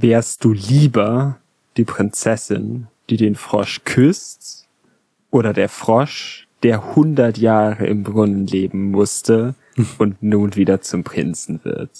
Wärst 0.00 0.44
du 0.44 0.52
lieber 0.52 1.38
die 1.76 1.84
Prinzessin, 1.84 2.86
die 3.10 3.16
den 3.16 3.34
Frosch 3.34 3.80
küsst, 3.84 4.68
oder 5.30 5.52
der 5.52 5.68
Frosch, 5.68 6.46
der 6.62 6.94
hundert 6.94 7.36
Jahre 7.38 7.86
im 7.86 8.04
Brunnen 8.04 8.46
leben 8.46 8.90
musste 8.92 9.54
und 9.98 10.22
nun 10.22 10.54
wieder 10.54 10.80
zum 10.80 11.02
Prinzen 11.02 11.60
wird? 11.64 11.90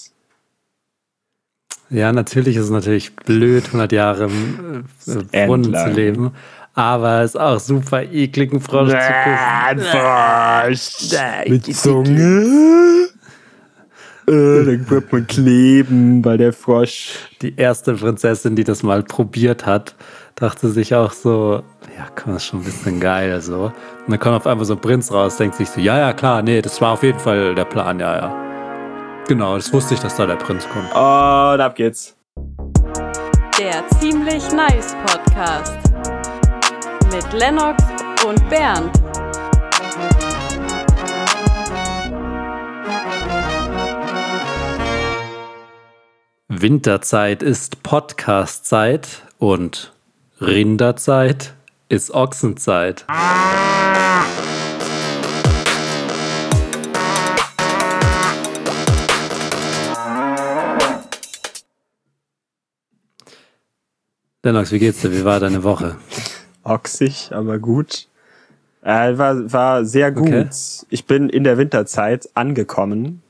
Ja, 1.89 2.13
natürlich 2.13 2.55
ist 2.55 2.65
es 2.65 2.69
natürlich 2.69 3.15
blöd, 3.15 3.65
100 3.65 3.91
Jahre 3.91 4.25
im 4.25 4.85
äh, 5.31 5.47
Brunnen 5.47 5.73
zu 5.73 5.89
leben. 5.89 6.31
Aber 6.75 7.23
es 7.23 7.31
ist 7.31 7.41
auch 7.41 7.59
super 7.59 8.03
eklig, 8.03 8.51
einen 8.51 8.61
Frosch 8.61 8.93
Nein, 8.93 9.79
zu 9.79 9.85
küssen. 9.85 9.91
Frosch. 9.91 11.49
Mit 11.49 11.75
Zunge. 11.75 13.09
Äh, 14.29 14.63
dann 14.63 14.89
wird 14.89 15.11
man 15.11 15.25
kleben, 15.25 16.23
weil 16.23 16.37
der 16.37 16.53
Frosch. 16.53 17.13
Die 17.41 17.55
erste 17.55 17.95
Prinzessin, 17.95 18.55
die 18.55 18.63
das 18.63 18.83
mal 18.83 19.01
probiert 19.01 19.65
hat, 19.65 19.95
dachte 20.35 20.69
sich 20.69 20.93
auch 20.93 21.11
so, 21.11 21.63
ja, 21.97 22.07
komm, 22.15 22.33
das 22.33 22.43
ist 22.43 22.49
schon 22.49 22.59
ein 22.59 22.65
bisschen 22.65 22.99
geil 22.99 23.41
so. 23.41 23.63
Und 23.63 24.09
dann 24.09 24.19
kommt 24.19 24.35
auf 24.35 24.45
einmal 24.45 24.65
so 24.65 24.75
ein 24.75 24.81
Prinz 24.81 25.11
raus, 25.11 25.37
denkt 25.37 25.55
sich 25.55 25.69
so, 25.69 25.81
ja, 25.81 25.97
ja, 25.97 26.13
klar, 26.13 26.43
nee, 26.43 26.61
das 26.61 26.79
war 26.79 26.91
auf 26.93 27.03
jeden 27.03 27.19
Fall 27.19 27.55
der 27.55 27.65
Plan, 27.65 27.99
ja, 27.99 28.15
ja. 28.15 29.23
Genau, 29.27 29.55
das 29.55 29.71
wusste 29.73 29.95
ich, 29.95 29.99
dass 29.99 30.15
da 30.15 30.25
der 30.25 30.35
Prinz 30.35 30.67
kommt. 30.69 30.91
Und 30.91 31.61
ab 31.61 31.75
geht's. 31.75 32.15
Der 33.59 33.83
ziemlich 33.99 34.51
nice 34.53 34.95
Podcast 35.05 35.77
mit 37.11 37.33
Lennox 37.33 37.83
und 38.25 38.49
Bernd. 38.49 38.91
Winterzeit 46.51 47.43
ist 47.43 47.83
Podcastzeit 47.83 49.21
und 49.37 49.93
Rinderzeit 50.41 51.53
ist 51.89 52.09
Ochsenzeit. 52.09 53.05
Lennox, 64.41 64.71
wie 64.71 64.79
geht's 64.79 65.01
dir? 65.01 65.11
Wie 65.11 65.23
war 65.23 65.39
deine 65.39 65.63
Woche? 65.63 65.97
Ochsig, 66.63 67.29
aber 67.31 67.59
gut. 67.59 68.07
Äh, 68.81 69.15
war, 69.19 69.53
war 69.53 69.85
sehr 69.85 70.11
gut. 70.11 70.27
Okay. 70.27 70.49
Ich 70.89 71.05
bin 71.05 71.29
in 71.29 71.43
der 71.43 71.59
Winterzeit 71.59 72.27
angekommen. 72.33 73.21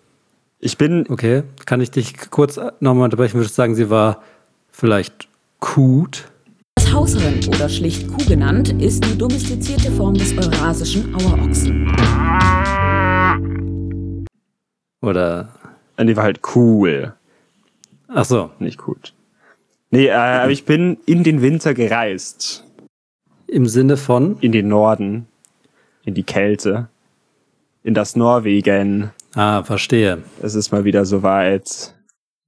Ich 0.62 0.78
bin, 0.78 1.06
Okay, 1.08 1.44
kann 1.66 1.80
ich 1.80 1.90
dich 1.90 2.30
kurz 2.32 2.60
nochmal 2.82 3.06
unterbrechen? 3.06 3.36
Würdest 3.36 3.58
du 3.58 3.62
sagen, 3.62 3.76
sie 3.76 3.90
war 3.90 4.22
vielleicht 4.70 5.30
gut? 5.62 6.30
Das 6.76 6.92
Hausrind 6.92 7.48
oder 7.48 7.70
schlicht 7.70 8.10
Kuh 8.10 8.26
genannt, 8.28 8.74
ist 8.82 9.06
die 9.06 9.18
domestizierte 9.18 9.90
Form 9.92 10.16
des 10.16 10.38
eurasischen 10.38 11.16
Auerochsen. 11.16 11.88
Oder. 15.02 15.48
die 15.98 16.18
war 16.18 16.24
halt 16.24 16.42
cool, 16.56 17.14
Ach 18.10 18.26
so, 18.26 18.50
nicht 18.60 18.80
gut. 18.80 19.14
Nee, 19.92 20.08
äh, 20.08 20.12
aber 20.12 20.52
ich 20.52 20.66
bin 20.66 20.98
in 21.06 21.24
den 21.24 21.42
Winter 21.42 21.74
gereist. 21.74 22.66
im 23.48 23.68
Sinne 23.68 23.96
von. 23.96 24.38
In 24.42 24.52
den 24.52 24.68
Norden. 24.68 25.28
In 26.04 26.16
die 26.16 26.24
Kälte. 26.24 26.90
In 27.84 27.94
das 27.94 28.18
Norwegen. 28.18 29.12
Ah, 29.35 29.63
verstehe. 29.63 30.23
Es 30.41 30.55
ist 30.55 30.72
mal 30.72 30.85
wieder 30.85 31.05
soweit. 31.05 31.95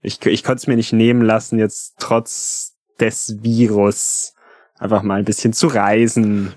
Ich, 0.01 0.25
ich 0.25 0.43
konnte 0.43 0.61
es 0.61 0.67
mir 0.67 0.75
nicht 0.75 0.93
nehmen 0.93 1.21
lassen, 1.21 1.59
jetzt 1.59 1.95
trotz 1.99 2.73
des 2.99 3.43
Virus 3.43 4.33
einfach 4.79 5.03
mal 5.03 5.19
ein 5.19 5.25
bisschen 5.25 5.53
zu 5.53 5.67
reisen. 5.67 6.53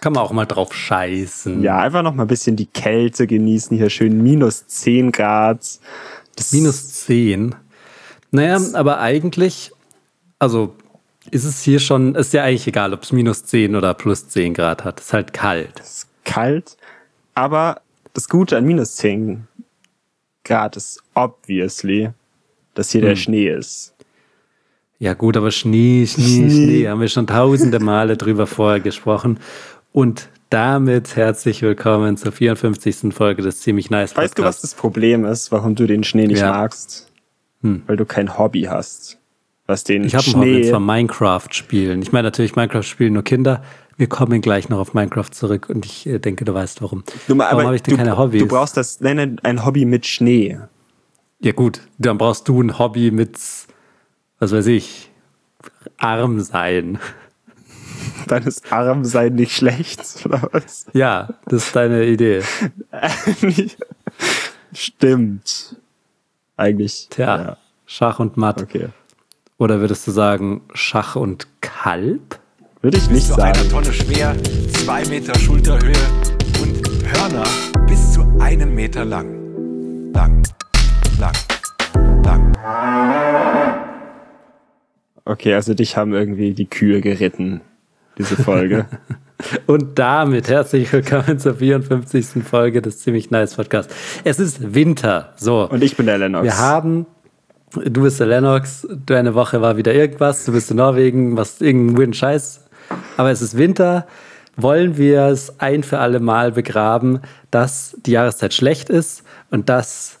Kann 0.00 0.14
man 0.14 0.22
auch 0.22 0.32
mal 0.32 0.46
drauf 0.46 0.74
scheißen. 0.74 1.62
Ja, 1.62 1.78
einfach 1.78 2.02
noch 2.02 2.14
mal 2.14 2.24
ein 2.24 2.28
bisschen 2.28 2.56
die 2.56 2.66
Kälte 2.66 3.26
genießen. 3.26 3.76
Hier 3.76 3.90
schön 3.90 4.22
minus 4.22 4.66
10 4.66 5.12
Grad. 5.12 5.78
Das 6.36 6.52
Minus 6.52 6.88
10. 7.06 7.54
Naja, 8.30 8.58
aber 8.74 9.00
eigentlich, 9.00 9.72
also 10.38 10.74
ist 11.30 11.44
es 11.44 11.62
hier 11.62 11.80
schon, 11.80 12.14
ist 12.14 12.32
ja 12.32 12.44
eigentlich 12.44 12.66
egal, 12.66 12.92
ob 12.92 13.02
es 13.02 13.12
minus 13.12 13.44
10 13.44 13.74
oder 13.74 13.94
plus 13.94 14.28
10 14.28 14.54
Grad 14.54 14.84
hat. 14.84 15.00
ist 15.00 15.12
halt 15.12 15.32
kalt. 15.32 15.80
ist 15.80 16.08
kalt. 16.24 16.76
Aber 17.34 17.80
das 18.12 18.28
Gute 18.28 18.56
an 18.56 18.64
minus 18.64 18.96
10 18.96 19.46
Grad 20.46 20.76
ist 20.76 21.02
obviously, 21.14 22.10
dass 22.74 22.90
hier 22.90 23.00
der 23.00 23.10
Hm. 23.10 23.16
Schnee 23.16 23.48
ist. 23.50 23.94
Ja 24.98 25.12
gut, 25.14 25.36
aber 25.36 25.50
Schnee, 25.50 26.06
Schnee, 26.06 26.22
Schnee. 26.24 26.50
Schnee, 26.50 26.88
haben 26.88 27.00
wir 27.00 27.08
schon 27.08 27.26
tausende 27.26 27.80
Male 27.80 28.16
drüber 28.16 28.46
vorher 28.46 28.80
gesprochen. 28.80 29.40
Und 29.92 30.28
damit 30.48 31.16
herzlich 31.16 31.62
willkommen 31.62 32.16
zur 32.16 32.30
54. 32.32 33.12
Folge 33.12 33.42
des 33.42 33.60
Ziemlich 33.60 33.90
Nice 33.90 34.14
Podcasts. 34.14 34.30
Weißt 34.30 34.38
du, 34.38 34.42
was 34.44 34.60
das 34.60 34.74
Problem 34.74 35.24
ist, 35.24 35.50
warum 35.52 35.74
du 35.74 35.86
den 35.86 36.04
Schnee 36.04 36.28
nicht 36.28 36.38
Ja. 36.38 36.50
magst? 36.52 37.10
Hm. 37.62 37.82
Weil 37.86 37.96
du 37.96 38.04
kein 38.06 38.38
Hobby 38.38 38.62
hast. 38.62 39.18
Was 39.66 39.82
den 39.82 40.04
Ich 40.04 40.14
habe 40.14 40.24
ein 40.28 40.36
Hobby, 40.36 40.62
zwar 40.68 40.78
Minecraft 40.80 41.48
spielen. 41.50 42.00
Ich 42.00 42.12
meine 42.12 42.28
natürlich, 42.28 42.54
Minecraft 42.54 42.84
spielen 42.84 43.14
nur 43.14 43.24
Kinder. 43.24 43.64
Wir 43.98 44.08
kommen 44.08 44.40
gleich 44.42 44.68
noch 44.68 44.78
auf 44.78 44.92
Minecraft 44.94 45.30
zurück 45.32 45.68
und 45.70 45.86
ich 45.86 46.06
äh, 46.06 46.18
denke, 46.18 46.44
du 46.44 46.52
weißt 46.52 46.82
warum. 46.82 47.02
Du, 47.28 47.38
warum 47.38 47.64
habe 47.64 47.76
ich 47.76 47.82
denn 47.82 47.92
du, 47.92 47.98
keine 47.98 48.18
Hobbys? 48.18 48.42
du 48.42 48.48
brauchst 48.48 48.76
das, 48.76 49.00
nenne 49.00 49.36
ein 49.42 49.64
Hobby 49.64 49.84
mit 49.86 50.06
Schnee. 50.06 50.58
ja 51.40 51.52
gut, 51.52 51.80
dann 51.98 52.18
brauchst 52.18 52.46
du 52.48 52.62
ein 52.62 52.78
Hobby 52.78 53.10
mit, 53.10 53.38
was 54.38 54.52
weiß 54.52 54.66
ich, 54.66 55.10
arm 55.98 56.40
sein. 56.40 56.98
Dann 58.28 58.42
ist 58.42 58.72
arm 58.72 59.04
sein 59.04 59.34
nicht 59.34 59.52
schlecht, 59.52 60.00
oder 60.24 60.48
was? 60.50 60.86
Ja, 60.92 61.28
das 61.46 61.66
ist 61.66 61.76
deine 61.76 62.04
Idee. 62.06 62.42
Stimmt. 64.72 65.76
Eigentlich. 66.56 67.06
Tja, 67.10 67.36
Ja, 67.36 67.56
Schach 67.86 68.18
und 68.18 68.36
Matt. 68.36 68.62
okay. 68.62 68.88
Oder 69.58 69.80
würdest 69.80 70.06
du 70.06 70.10
sagen 70.10 70.62
Schach 70.74 71.16
und 71.16 71.46
Kalb? 71.60 72.38
Würde 72.82 72.98
ich 72.98 73.08
nicht 73.08 73.26
bis 73.26 73.34
zu 73.34 73.42
einer 73.42 73.54
sagen. 73.54 73.70
Tonne 73.70 73.92
schwer, 73.92 74.36
zwei 74.72 75.02
Meter 75.06 75.36
Schulterhöhe 75.38 75.94
und 76.60 76.82
Hörner 77.10 77.44
bis 77.86 78.12
zu 78.12 78.20
einem 78.38 78.74
Meter 78.74 79.04
lang. 79.04 80.12
Lang, 80.12 80.42
lang, 81.18 81.34
lang. 82.22 82.52
Okay, 85.24 85.54
also 85.54 85.72
dich 85.72 85.96
haben 85.96 86.12
irgendwie 86.12 86.52
die 86.52 86.66
Kühe 86.66 87.00
geritten, 87.00 87.62
diese 88.18 88.36
Folge. 88.36 88.86
Und 89.66 89.98
damit 89.98 90.48
herzlich 90.48 90.90
willkommen 90.92 91.38
zur 91.38 91.56
54. 91.56 92.42
Folge 92.42 92.80
des 92.80 93.00
Ziemlich 93.00 93.30
Nice 93.30 93.54
Podcasts. 93.54 93.94
Es 94.24 94.38
ist 94.38 94.74
Winter. 94.74 95.34
So. 95.36 95.68
Und 95.68 95.82
ich 95.82 95.94
bin 95.94 96.06
der 96.06 96.16
Lennox. 96.16 96.44
Wir 96.44 96.58
haben, 96.58 97.04
du 97.74 98.02
bist 98.02 98.18
der 98.18 98.28
Lennox, 98.28 98.88
deine 99.04 99.34
Woche 99.34 99.60
war 99.60 99.76
wieder 99.76 99.92
irgendwas, 99.94 100.46
du 100.46 100.52
bist 100.52 100.70
in 100.70 100.78
Norwegen, 100.78 101.34
machst 101.34 101.60
irgendeinen 101.60 101.98
weirden 101.98 102.14
Scheiß. 102.14 102.65
Aber 103.16 103.30
es 103.30 103.42
ist 103.42 103.56
Winter. 103.56 104.06
Wollen 104.56 104.96
wir 104.96 105.26
es 105.26 105.60
ein 105.60 105.82
für 105.82 105.98
alle 105.98 106.18
Mal 106.18 106.52
begraben, 106.52 107.20
dass 107.50 107.96
die 108.00 108.12
Jahreszeit 108.12 108.54
schlecht 108.54 108.88
ist 108.88 109.22
und 109.50 109.68
dass 109.68 110.20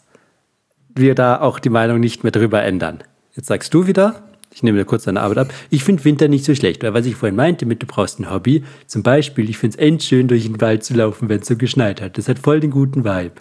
wir 0.94 1.14
da 1.14 1.40
auch 1.40 1.58
die 1.58 1.70
Meinung 1.70 2.00
nicht 2.00 2.22
mehr 2.22 2.32
drüber 2.32 2.62
ändern? 2.62 3.02
Jetzt 3.34 3.48
sagst 3.48 3.72
du 3.72 3.86
wieder, 3.86 4.22
ich 4.52 4.62
nehme 4.62 4.78
dir 4.78 4.84
kurz 4.84 5.04
deine 5.04 5.20
Arbeit 5.20 5.38
ab, 5.38 5.48
ich 5.70 5.84
finde 5.84 6.04
Winter 6.04 6.28
nicht 6.28 6.44
so 6.44 6.54
schlecht, 6.54 6.82
weil 6.82 6.94
was 6.94 7.06
ich 7.06 7.16
vorhin 7.16 7.36
meinte 7.36 7.66
mit, 7.66 7.82
du 7.82 7.86
brauchst 7.86 8.18
ein 8.18 8.30
Hobby, 8.30 8.64
zum 8.86 9.02
Beispiel, 9.02 9.48
ich 9.48 9.58
finde 9.58 9.76
es 9.76 9.82
endschön, 9.82 10.28
durch 10.28 10.44
den 10.44 10.60
Wald 10.60 10.84
zu 10.84 10.94
laufen, 10.94 11.28
wenn 11.28 11.40
es 11.40 11.46
so 11.46 11.56
geschneit 11.56 12.00
hat. 12.00 12.18
Das 12.18 12.28
hat 12.28 12.38
voll 12.38 12.60
den 12.60 12.70
guten 12.70 13.04
Vibe. 13.04 13.40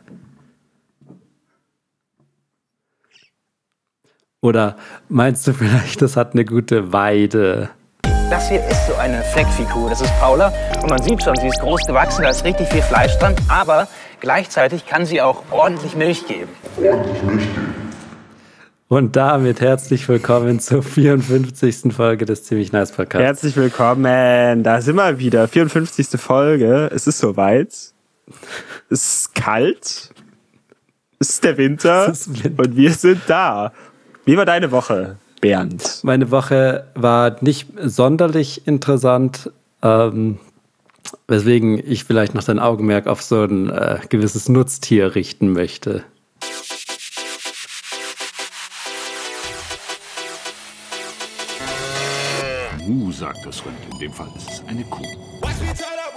Oder 4.42 4.78
meinst 5.10 5.48
du 5.48 5.54
vielleicht, 5.54 6.02
das 6.02 6.16
hat 6.16 6.34
eine 6.34 6.46
gute 6.46 6.94
Weide? 6.94 7.70
Das 8.30 8.50
hier 8.50 8.66
ist 8.66 8.88
so 8.88 8.96
eine 8.96 9.24
Fleckfigur. 9.24 9.90
Das 9.90 10.02
ist 10.02 10.12
Paula 10.20 10.52
und 10.82 10.90
man 10.90 11.02
sieht 11.02 11.22
schon, 11.22 11.36
sie 11.36 11.48
ist 11.48 11.60
groß 11.60 11.86
gewachsen, 11.86 12.24
da 12.24 12.30
ist 12.30 12.44
richtig 12.44 12.68
viel 12.70 12.82
Fleisch 12.82 13.16
dran, 13.20 13.36
aber 13.48 13.88
gleichzeitig 14.20 14.88
kann 14.88 15.06
sie 15.06 15.22
auch 15.22 15.44
ordentlich 15.52 15.96
Milch 15.96 16.26
geben. 16.26 16.50
Und 18.88 19.16
damit 19.16 19.62
herzlich 19.62 20.10
willkommen 20.10 20.60
zur 20.60 20.82
54. 20.82 21.94
Folge 21.94 22.26
des 22.26 22.44
Ziemlich 22.46 22.72
Nice 22.72 22.92
Podcasts. 22.92 23.24
Herzlich 23.24 23.58
willkommen. 23.58 24.64
Da 24.64 24.82
sind 24.82 24.96
wir 24.96 25.20
wieder. 25.20 25.48
54. 25.48 26.20
Folge. 26.20 26.90
Es 26.94 27.06
ist 27.06 27.20
soweit. 27.20 27.70
Es 27.70 27.94
ist 28.90 29.36
kalt. 29.36 30.12
Es 31.20 31.30
ist 31.30 31.44
der 31.44 31.58
Winter. 31.58 32.10
Ist 32.10 32.44
Winter. 32.44 32.64
Und 32.64 32.76
wir 32.76 32.92
sind 32.92 33.22
da. 33.28 33.72
Wie 34.26 34.36
war 34.36 34.46
deine 34.46 34.72
Woche, 34.72 35.18
Bernd? 35.46 36.00
Meine 36.02 36.32
Woche 36.32 36.88
war 36.96 37.36
nicht 37.42 37.68
sonderlich 37.80 38.66
interessant, 38.66 39.52
ähm, 39.84 40.40
weswegen 41.28 41.80
ich 41.86 42.04
vielleicht 42.04 42.34
noch 42.34 42.44
dein 42.44 42.58
Augenmerk 42.58 43.06
auf 43.06 43.22
so 43.22 43.44
ein 43.44 43.70
äh, 43.70 44.00
gewisses 44.10 44.50
Nutztier 44.50 45.14
richten 45.14 45.54
möchte. 45.54 46.04
Mu 52.88 53.12
sagt 53.12 53.46
das 53.46 53.64
Rind. 53.64 53.78
In 53.92 54.00
dem 54.00 54.14
Fall 54.14 54.30
ist 54.36 54.50
es 54.50 54.64
eine 54.68 54.84
Kuh. 54.86 55.04
Watch 55.42 55.60
me 55.62 55.68
turn 55.68 56.00
up, 56.00 56.16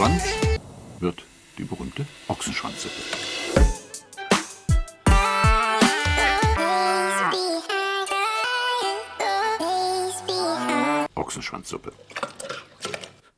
Schwanz 0.00 0.22
wird 1.00 1.22
die 1.58 1.64
berühmte 1.64 2.06
Ochsenschwanzsuppe. 2.26 2.94
Ochsenschwanzsuppe. 11.14 11.92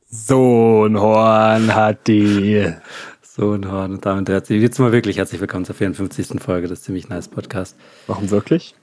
So 0.09 0.85
ein 0.85 0.97
Horn 0.97 1.75
hat 1.75 2.07
die. 2.07 2.73
So 3.21 3.51
ein 3.55 3.69
Horn. 3.69 3.95
Und 3.95 4.05
damit 4.05 4.29
herzlich, 4.29 4.61
jetzt 4.61 4.79
mal 4.79 4.93
wirklich 4.93 5.17
herzlich 5.17 5.41
willkommen 5.41 5.65
zur 5.65 5.75
54. 5.75 6.41
Folge 6.41 6.69
des 6.69 6.83
Ziemlich 6.83 7.09
Nice 7.09 7.27
Podcast. 7.27 7.75
Warum 8.07 8.29
wirklich? 8.29 8.73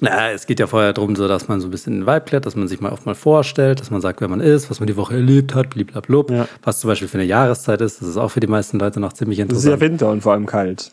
Na, 0.00 0.30
es 0.30 0.46
geht 0.46 0.60
ja 0.60 0.66
vorher 0.66 0.92
darum, 0.92 1.16
so, 1.16 1.26
dass 1.26 1.48
man 1.48 1.60
so 1.60 1.66
ein 1.66 1.70
bisschen 1.70 1.94
in 1.94 2.00
den 2.00 2.06
Vibe 2.06 2.20
klärt, 2.26 2.46
dass 2.46 2.54
man 2.54 2.68
sich 2.68 2.80
mal 2.80 2.92
oft 2.92 3.04
mal 3.06 3.14
vorstellt, 3.16 3.80
dass 3.80 3.90
man 3.90 4.00
sagt, 4.00 4.20
wer 4.20 4.28
man 4.28 4.40
ist, 4.40 4.70
was 4.70 4.78
man 4.80 4.86
die 4.86 4.96
Woche 4.96 5.14
erlebt 5.14 5.54
hat, 5.54 5.70
bliblablub. 5.70 6.30
Ja. 6.30 6.46
Was 6.62 6.80
zum 6.80 6.88
Beispiel 6.88 7.08
für 7.08 7.18
eine 7.18 7.26
Jahreszeit 7.26 7.80
ist. 7.80 8.00
Das 8.00 8.08
ist 8.08 8.16
auch 8.16 8.28
für 8.30 8.40
die 8.40 8.46
meisten 8.46 8.78
Leute 8.78 9.00
noch 9.00 9.12
ziemlich 9.12 9.38
Es 9.40 9.44
ist 9.46 9.64
ja 9.64 9.72
interessant. 9.74 9.80
Winter 9.80 10.10
und 10.10 10.20
vor 10.22 10.32
allem 10.32 10.46
kalt. 10.46 10.92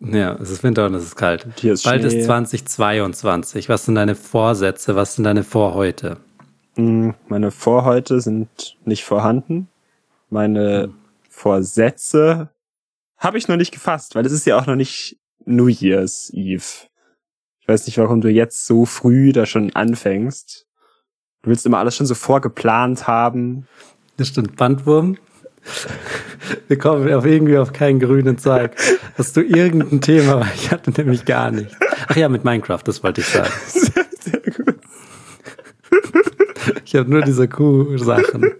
Ja, 0.00 0.34
es 0.34 0.50
ist 0.50 0.62
Winter 0.62 0.86
und 0.86 0.94
es 0.94 1.04
ist 1.04 1.16
kalt. 1.16 1.46
hier 1.58 1.72
ist 1.72 1.84
Bald 1.84 2.02
Schnee. 2.02 2.18
ist 2.18 2.26
2022. 2.26 3.68
Was 3.68 3.84
sind 3.86 3.94
deine 3.94 4.14
Vorsätze? 4.14 4.94
Was 4.96 5.14
sind 5.16 5.24
deine 5.24 5.42
Vorheute? 5.44 6.18
Hm, 6.76 7.14
Meine 7.28 7.50
Vorhäute 7.50 8.20
sind 8.20 8.76
nicht 8.84 9.04
vorhanden. 9.04 9.68
Meine 10.28 10.90
Vorsätze 11.28 12.50
habe 13.18 13.38
ich 13.38 13.48
noch 13.48 13.56
nicht 13.56 13.72
gefasst, 13.72 14.14
weil 14.14 14.26
es 14.26 14.32
ist 14.32 14.44
ja 14.46 14.58
auch 14.58 14.66
noch 14.66 14.76
nicht 14.76 15.16
New 15.46 15.68
Year's 15.68 16.30
Eve. 16.34 16.62
Ich 17.66 17.68
weiß 17.72 17.86
nicht, 17.88 17.98
warum 17.98 18.20
du 18.20 18.28
jetzt 18.28 18.64
so 18.64 18.84
früh 18.86 19.32
da 19.32 19.44
schon 19.44 19.74
anfängst. 19.74 20.68
Du 21.42 21.50
willst 21.50 21.66
immer 21.66 21.78
alles 21.78 21.96
schon 21.96 22.06
so 22.06 22.14
vorgeplant 22.14 23.08
haben. 23.08 23.66
Das 24.16 24.28
stimmt, 24.28 24.54
Bandwurm. 24.54 25.18
Wir 26.68 26.78
kommen 26.78 27.12
auf 27.12 27.26
irgendwie 27.26 27.58
auf 27.58 27.72
keinen 27.72 27.98
grünen 27.98 28.38
Zweig. 28.38 28.76
Hast 29.18 29.36
du 29.36 29.40
irgendein 29.40 30.00
Thema? 30.00 30.46
Ich 30.54 30.70
hatte 30.70 30.92
nämlich 30.92 31.24
gar 31.24 31.50
nicht. 31.50 31.74
Ach 32.06 32.14
ja, 32.14 32.28
mit 32.28 32.44
Minecraft, 32.44 32.82
das 32.84 33.02
wollte 33.02 33.22
ich 33.22 33.26
sagen. 33.26 33.50
Sehr 33.66 34.40
gut. 34.42 34.76
Ich 36.84 36.94
habe 36.94 37.10
nur 37.10 37.22
diese 37.22 37.48
Kuh-Sachen. 37.48 38.52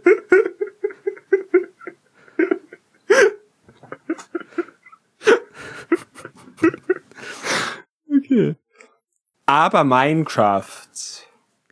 Aber 9.47 9.85
Minecraft, 9.85 10.89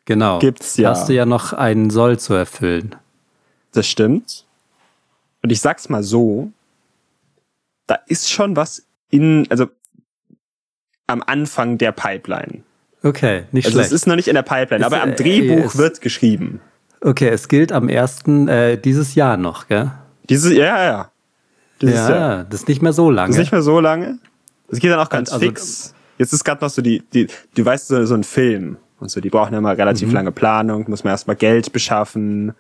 Genau. 0.07 0.39
Gibt's 0.39 0.77
ja. 0.77 0.91
Hast 0.91 1.09
du 1.09 1.15
ja 1.15 1.25
noch 1.25 1.53
einen 1.55 1.89
Soll 1.91 2.19
zu 2.19 2.35
erfüllen. 2.35 2.95
das 3.73 3.87
stimmt. 3.89 4.45
Und 5.43 5.51
ich 5.51 5.61
sag's 5.61 5.89
mal 5.89 6.03
so, 6.03 6.53
da 7.87 7.97
ist 8.07 8.31
schon 8.31 8.55
was 8.57 8.85
in, 9.11 9.47
also 9.51 9.67
am 11.07 11.23
Anfang 11.27 11.77
der 11.79 11.93
Pipeline. 11.93 12.63
Okay, 13.03 13.45
nicht 13.53 13.67
Also 13.67 13.77
schlecht. 13.79 13.89
es 13.89 13.93
ist 13.93 14.07
noch 14.07 14.17
nicht 14.17 14.29
in 14.29 14.35
der 14.35 14.43
Pipeline, 14.43 14.81
Ist, 14.81 14.87
aber 14.93 15.03
am 15.03 15.11
äh, 15.13 15.15
Drehbuch 15.17 15.67
es- 15.73 15.77
wird 15.79 16.01
geschrieben. 16.01 16.61
okay, 17.01 17.29
es 17.29 17.49
gilt 17.49 17.73
am 17.73 17.89
ersten 17.89 18.49
äh, 18.49 18.79
dieses 18.79 19.15
Jahr 19.15 19.37
noch, 19.37 19.69
gell? 19.69 19.91
Dieses, 20.31 20.53
ja, 20.53 20.65
ja, 20.65 20.85
ja. 20.85 21.11
Dieses 21.83 21.97
ja, 21.97 22.11
Jahr. 22.11 22.45
das 22.45 22.61
ist 22.61 22.69
nicht 22.69 22.81
mehr 22.83 22.93
so 22.95 23.11
lange. 23.11 23.29
Das 23.29 23.37
ist 23.37 23.41
nicht 23.41 23.53
mehr 23.53 23.63
so 23.63 23.81
lange. 23.81 24.19
Das 24.69 24.79
geht 24.79 24.91
dann 24.91 25.01
auch 25.01 25.11
ganz 25.11 25.31
Also- 25.33 25.45
fix. 25.45 25.95
Jetzt 26.19 26.33
ist 26.33 26.45
gerade 26.45 26.65
noch 26.65 26.71
so 26.71 26.83
die, 26.83 27.03
die, 27.13 27.27
du 27.55 27.65
weißt, 27.65 27.89
so, 27.89 28.05
so 28.07 28.15
ein 28.15 28.25
Film 28.25 28.77
und 29.01 29.11
so, 29.11 29.21
die 29.21 29.31
brauchen 29.31 29.53
ja 29.55 29.61
mal 29.61 29.75
relativ 29.75 30.09
Mhm. 30.09 30.15
lange 30.15 30.33
Planung, 30.33 30.85
muss 30.89 31.05
man 31.05 31.13
erstmal 31.13 31.37
Geld 31.37 31.73
beschaffen. 31.73 32.55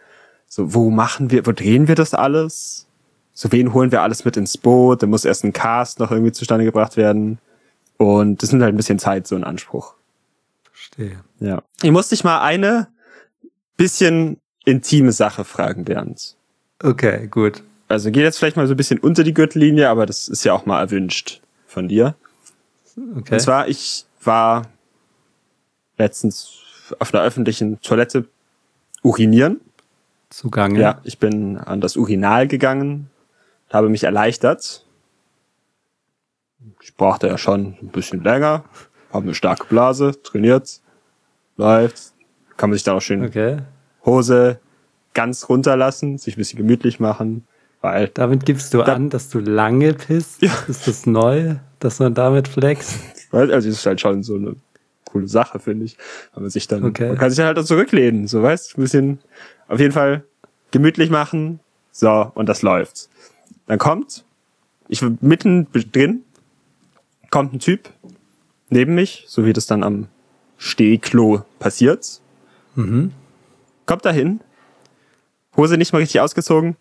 So, 0.47 0.75
wo 0.75 0.91
machen 0.91 1.31
wir, 1.31 1.47
wo 1.47 1.53
drehen 1.53 1.89
wir 1.89 1.95
das 1.95 2.15
alles? 2.15 2.87
So, 3.33 3.51
wen 3.53 3.73
holen 3.73 3.91
wir 3.93 4.03
alles 4.03 4.25
mit 4.25 4.37
ins 4.37 4.57
Boot? 4.57 5.03
Da 5.03 5.07
muss 5.07 5.25
erst 5.25 5.45
ein 5.45 5.53
Cast 5.53 5.99
noch 6.01 6.11
irgendwie 6.11 6.33
zustande 6.33 6.65
gebracht 6.65 6.97
werden. 6.97 7.39
Und 7.97 8.43
das 8.43 8.51
nimmt 8.53 8.63
halt 8.63 8.75
ein 8.75 8.77
bisschen 8.77 8.99
Zeit, 8.99 9.27
so 9.27 9.35
ein 9.37 9.45
Anspruch. 9.45 9.95
Verstehe. 10.73 11.21
Ja. 11.41 11.63
Ich 11.83 11.91
muss 11.91 12.09
dich 12.09 12.25
mal 12.25 12.41
eine 12.41 12.89
bisschen 13.77 14.39
intime 14.65 15.13
Sache 15.13 15.45
fragen, 15.45 15.85
Bernd. 15.85 16.37
Okay, 16.83 17.27
gut. 17.29 17.63
Also 17.89 18.11
geht 18.11 18.23
jetzt 18.23 18.39
vielleicht 18.39 18.57
mal 18.57 18.67
so 18.67 18.75
ein 18.75 18.77
bisschen 18.77 18.99
unter 18.99 19.25
die 19.25 19.35
Gürtellinie, 19.35 19.89
aber 19.89 20.07
das 20.07 20.29
ist 20.29 20.45
ja 20.45 20.53
auch 20.53 20.67
mal 20.67 20.81
erwünscht 20.81 21.41
von 21.67 21.89
dir. 21.89 22.15
Okay. 22.97 23.35
Und 23.35 23.41
zwar, 23.41 23.69
ich 23.69 24.05
war 24.23 24.63
letztens 25.99 26.59
auf 26.99 27.13
einer 27.15 27.23
öffentlichen 27.23 27.81
Toilette 27.81 28.27
urinieren. 29.03 29.61
Zugange. 30.31 30.81
Ja, 30.81 31.01
ich 31.05 31.19
bin 31.19 31.57
an 31.59 31.81
das 31.81 31.97
Urinal 31.97 32.49
gegangen, 32.49 33.11
habe 33.73 33.89
mich 33.89 34.05
erleichtert. 34.05 34.85
Ich 36.83 36.97
brauchte 36.97 37.29
ja 37.29 37.39
schon 37.39 37.77
ein 37.83 37.89
bisschen 37.89 38.23
länger, 38.25 38.65
habe 39.13 39.25
eine 39.25 39.35
starke 39.35 39.67
Blase, 39.67 40.21
trainiert, 40.23 40.81
läuft, 41.57 42.13
kann 42.57 42.71
man 42.71 42.75
sich 42.77 42.85
dann 42.85 42.97
auch 42.97 43.01
schön 43.03 43.25
Okay. 43.25 43.59
Hose 44.05 44.59
ganz 45.15 45.49
runterlassen, 45.49 46.19
sich 46.19 46.37
ein 46.37 46.39
bisschen 46.39 46.59
gemütlich 46.59 46.99
machen, 47.01 47.47
weil 47.81 48.09
Damit 48.09 48.45
gibst 48.45 48.75
du 48.75 48.79
Da- 48.79 48.95
an, 48.95 49.11
dass 49.11 49.29
du 49.29 49.39
lange 49.39 49.95
pisst. 49.95 50.43
Ist 50.43 50.89
das 50.89 51.07
neu, 51.07 51.57
dass 51.85 51.99
man 51.99 52.15
damit 52.15 52.49
flext? 52.49 52.99
Also 53.31 53.55
es 53.57 53.67
ist 53.67 53.87
halt 53.87 54.01
schon 54.01 54.23
so 54.23 54.37
eine 54.37 54.57
coole 55.05 55.29
Sache, 55.29 55.59
finde 55.59 55.85
ich. 55.85 55.97
Wenn 56.33 56.45
man 56.45 56.51
sich 56.51 56.67
dann, 56.67 56.85
Okay. 56.85 57.09
man 57.09 57.19
kann 57.19 57.31
sich 57.31 57.39
halt 57.45 57.59
auch 57.59 57.65
zurücklehnen, 57.65 58.27
so 58.27 58.43
weißt, 58.43 58.79
ein 58.79 58.81
bisschen, 58.81 59.19
auf 59.69 59.79
jeden 59.79 59.93
Fall 59.93 60.25
gemütlich 60.71 61.11
machen, 61.11 61.61
so, 61.93 62.33
und 62.35 62.49
das 62.49 62.63
läuft. 62.63 63.09
Dann 63.67 63.79
kommt, 63.79 64.25
ich 64.89 65.01
bin 65.01 65.19
mitten 65.21 65.69
drin, 65.73 66.23
kommt 67.31 67.53
ein 67.53 67.59
Typ 67.61 67.91
neben 68.71 68.95
mich, 68.95 69.25
so 69.29 69.45
wie 69.45 69.53
das 69.53 69.67
dann 69.67 69.83
am 69.83 70.09
Stehklo 70.59 71.45
passiert. 71.59 72.21
Kommt 72.75 74.05
dahin, 74.05 74.41
Hose 75.57 75.77
nicht 75.77 75.93
mal 75.93 75.99
richtig 76.01 76.21
ausgezogen, 76.21 76.77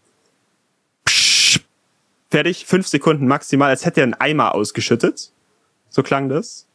fertig, 2.34 2.66
fünf 2.66 2.88
Sekunden 2.88 3.28
maximal, 3.28 3.70
als 3.70 3.86
hätte 3.86 4.02
er 4.02 4.06
einen 4.06 4.16
Eimer 4.16 4.56
ausgeschüttet. 4.56 5.32
So 5.90 6.02
klang 6.02 6.30
das. 6.30 6.66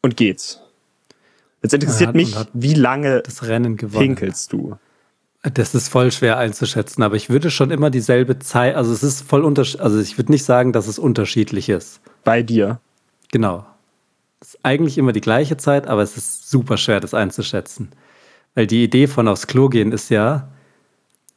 Und 0.00 0.16
geht's. 0.16 0.60
Jetzt 1.60 1.74
interessiert 1.74 2.08
hat- 2.08 2.14
mich, 2.14 2.36
wie 2.52 2.74
lange 2.74 3.22
Das 3.22 3.42
Rennen 3.42 3.76
gewonnen. 3.76 4.06
pinkelst 4.14 4.52
du? 4.52 4.76
Das 5.42 5.74
ist 5.74 5.88
voll 5.88 6.12
schwer 6.12 6.38
einzuschätzen, 6.38 7.02
aber 7.02 7.16
ich 7.16 7.28
würde 7.28 7.50
schon 7.50 7.72
immer 7.72 7.90
dieselbe 7.90 8.38
Zeit, 8.38 8.76
also 8.76 8.92
es 8.92 9.02
ist 9.02 9.22
voll 9.28 9.44
unterschiedlich, 9.44 9.82
also 9.82 9.98
ich 9.98 10.16
würde 10.16 10.30
nicht 10.30 10.44
sagen, 10.44 10.72
dass 10.72 10.86
es 10.86 11.00
unterschiedlich 11.00 11.68
ist. 11.68 12.00
Bei 12.22 12.44
dir. 12.44 12.80
Genau. 13.32 13.66
Es 14.40 14.54
ist 14.54 14.60
eigentlich 14.62 14.98
immer 14.98 15.12
die 15.12 15.20
gleiche 15.20 15.56
Zeit, 15.56 15.88
aber 15.88 16.02
es 16.02 16.16
ist 16.16 16.48
super 16.48 16.76
schwer, 16.76 17.00
das 17.00 17.12
einzuschätzen. 17.12 17.90
Weil 18.54 18.68
die 18.68 18.84
Idee 18.84 19.08
von 19.08 19.26
aufs 19.26 19.48
Klo 19.48 19.68
gehen 19.68 19.90
ist 19.90 20.10
ja, 20.10 20.48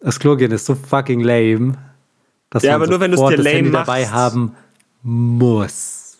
aufs 0.03 0.19
Klo 0.19 0.35
gehen 0.35 0.51
ist 0.51 0.67
so 0.67 0.75
fucking 0.75 1.21
lame, 1.21 1.73
dass 2.55 2.63
Ja, 2.63 2.75
aber 2.75 2.87
nur 2.87 2.99
wenn 2.99 3.11
du's 3.11 3.19
sofort 3.19 3.33
dir 3.33 3.37
das 3.37 3.45
lame 3.45 3.57
Handy 3.57 3.71
dabei 3.71 4.01
machst. 4.01 4.13
haben 4.13 4.55
muss. 5.03 6.17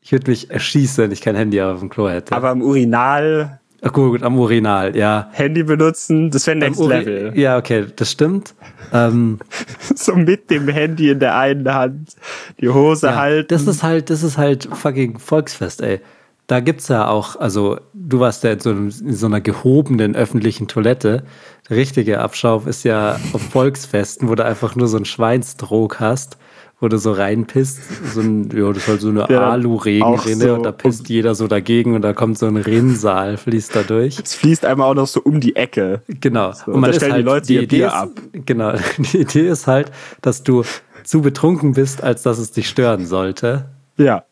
Ich 0.00 0.12
würde 0.12 0.30
mich 0.30 0.50
erschießen, 0.50 1.04
wenn 1.04 1.10
ich 1.12 1.20
kein 1.20 1.36
Handy 1.36 1.60
auf 1.60 1.80
dem 1.80 1.88
Klo 1.88 2.08
hätte. 2.08 2.34
Aber 2.34 2.50
im 2.52 2.62
Urinal 2.62 3.60
Ach 3.84 3.92
gut, 3.92 4.22
am 4.22 4.38
Urinal, 4.38 4.94
ja. 4.96 5.28
Handy 5.32 5.64
benutzen, 5.64 6.30
das 6.30 6.46
wäre 6.46 6.56
Next 6.56 6.80
Am 6.80 6.88
Level. 6.88 7.32
Ja, 7.36 7.58
okay, 7.58 7.86
das 7.96 8.12
stimmt. 8.12 8.54
Ähm, 8.92 9.40
So 9.96 10.14
mit 10.14 10.50
dem 10.50 10.68
Handy 10.68 11.10
in 11.10 11.18
der 11.18 11.36
einen 11.36 11.72
Hand, 11.72 12.14
die 12.60 12.68
Hose 12.68 13.08
Ja, 13.08 13.16
halten. 13.16 13.48
Das 13.48 13.66
ist 13.66 13.82
halt, 13.82 14.08
das 14.10 14.22
ist 14.22 14.38
halt 14.38 14.68
fucking 14.72 15.18
Volksfest, 15.18 15.80
ey. 15.82 16.00
Da 16.46 16.60
gibt's 16.60 16.88
ja 16.88 17.08
auch, 17.08 17.36
also 17.36 17.78
du 17.94 18.20
warst 18.20 18.44
ja 18.44 18.52
in 18.52 18.60
so, 18.60 18.70
einem, 18.70 18.88
in 18.88 19.14
so 19.14 19.26
einer 19.26 19.40
gehobenen 19.40 20.16
öffentlichen 20.16 20.68
Toilette. 20.68 21.24
Der 21.70 21.76
richtige 21.76 22.20
Abschaum 22.20 22.66
ist 22.66 22.84
ja 22.84 23.18
auf 23.32 23.42
Volksfesten, 23.42 24.28
wo 24.28 24.34
du 24.34 24.44
einfach 24.44 24.74
nur 24.74 24.88
so 24.88 24.96
einen 24.96 25.06
Schweinsdrog 25.06 26.00
hast, 26.00 26.36
wo 26.80 26.88
du 26.88 26.98
so 26.98 27.12
reinpisst. 27.12 27.80
So 28.12 28.20
ein, 28.20 28.50
ja, 28.50 28.68
das 28.68 28.78
ist 28.78 28.88
halt 28.88 29.00
so 29.00 29.08
eine 29.10 29.26
Ja, 29.30 29.50
Alu-Regenrinne 29.50 30.44
so 30.44 30.54
und 30.54 30.64
da 30.64 30.72
pisst 30.72 31.08
jeder 31.08 31.36
so 31.36 31.46
dagegen 31.46 31.94
und 31.94 32.02
da 32.02 32.12
kommt 32.12 32.38
so 32.38 32.46
ein 32.46 32.56
Rinnsal, 32.56 33.36
fließt 33.36 33.76
da 33.76 33.82
durch. 33.84 34.18
Es 34.18 34.34
fließt 34.34 34.64
einmal 34.64 34.90
auch 34.90 34.94
noch 34.94 35.06
so 35.06 35.20
um 35.22 35.40
die 35.40 35.54
Ecke. 35.54 36.02
Genau. 36.08 36.52
und 36.66 36.82
da 36.82 36.92
stellen 36.92 37.16
die 37.16 37.22
Leute 37.22 37.52
ihr 37.52 37.68
Bier 37.68 37.86
ist, 37.86 37.92
ab. 37.92 38.10
Genau. 38.32 38.72
Die 38.98 39.18
Idee 39.18 39.48
ist 39.48 39.68
halt, 39.68 39.92
dass 40.22 40.42
du 40.42 40.64
zu 41.04 41.22
betrunken 41.22 41.72
bist, 41.72 42.02
als 42.02 42.22
dass 42.22 42.38
es 42.38 42.50
dich 42.50 42.68
stören 42.68 43.06
sollte. 43.06 43.66
Ja. 43.96 44.24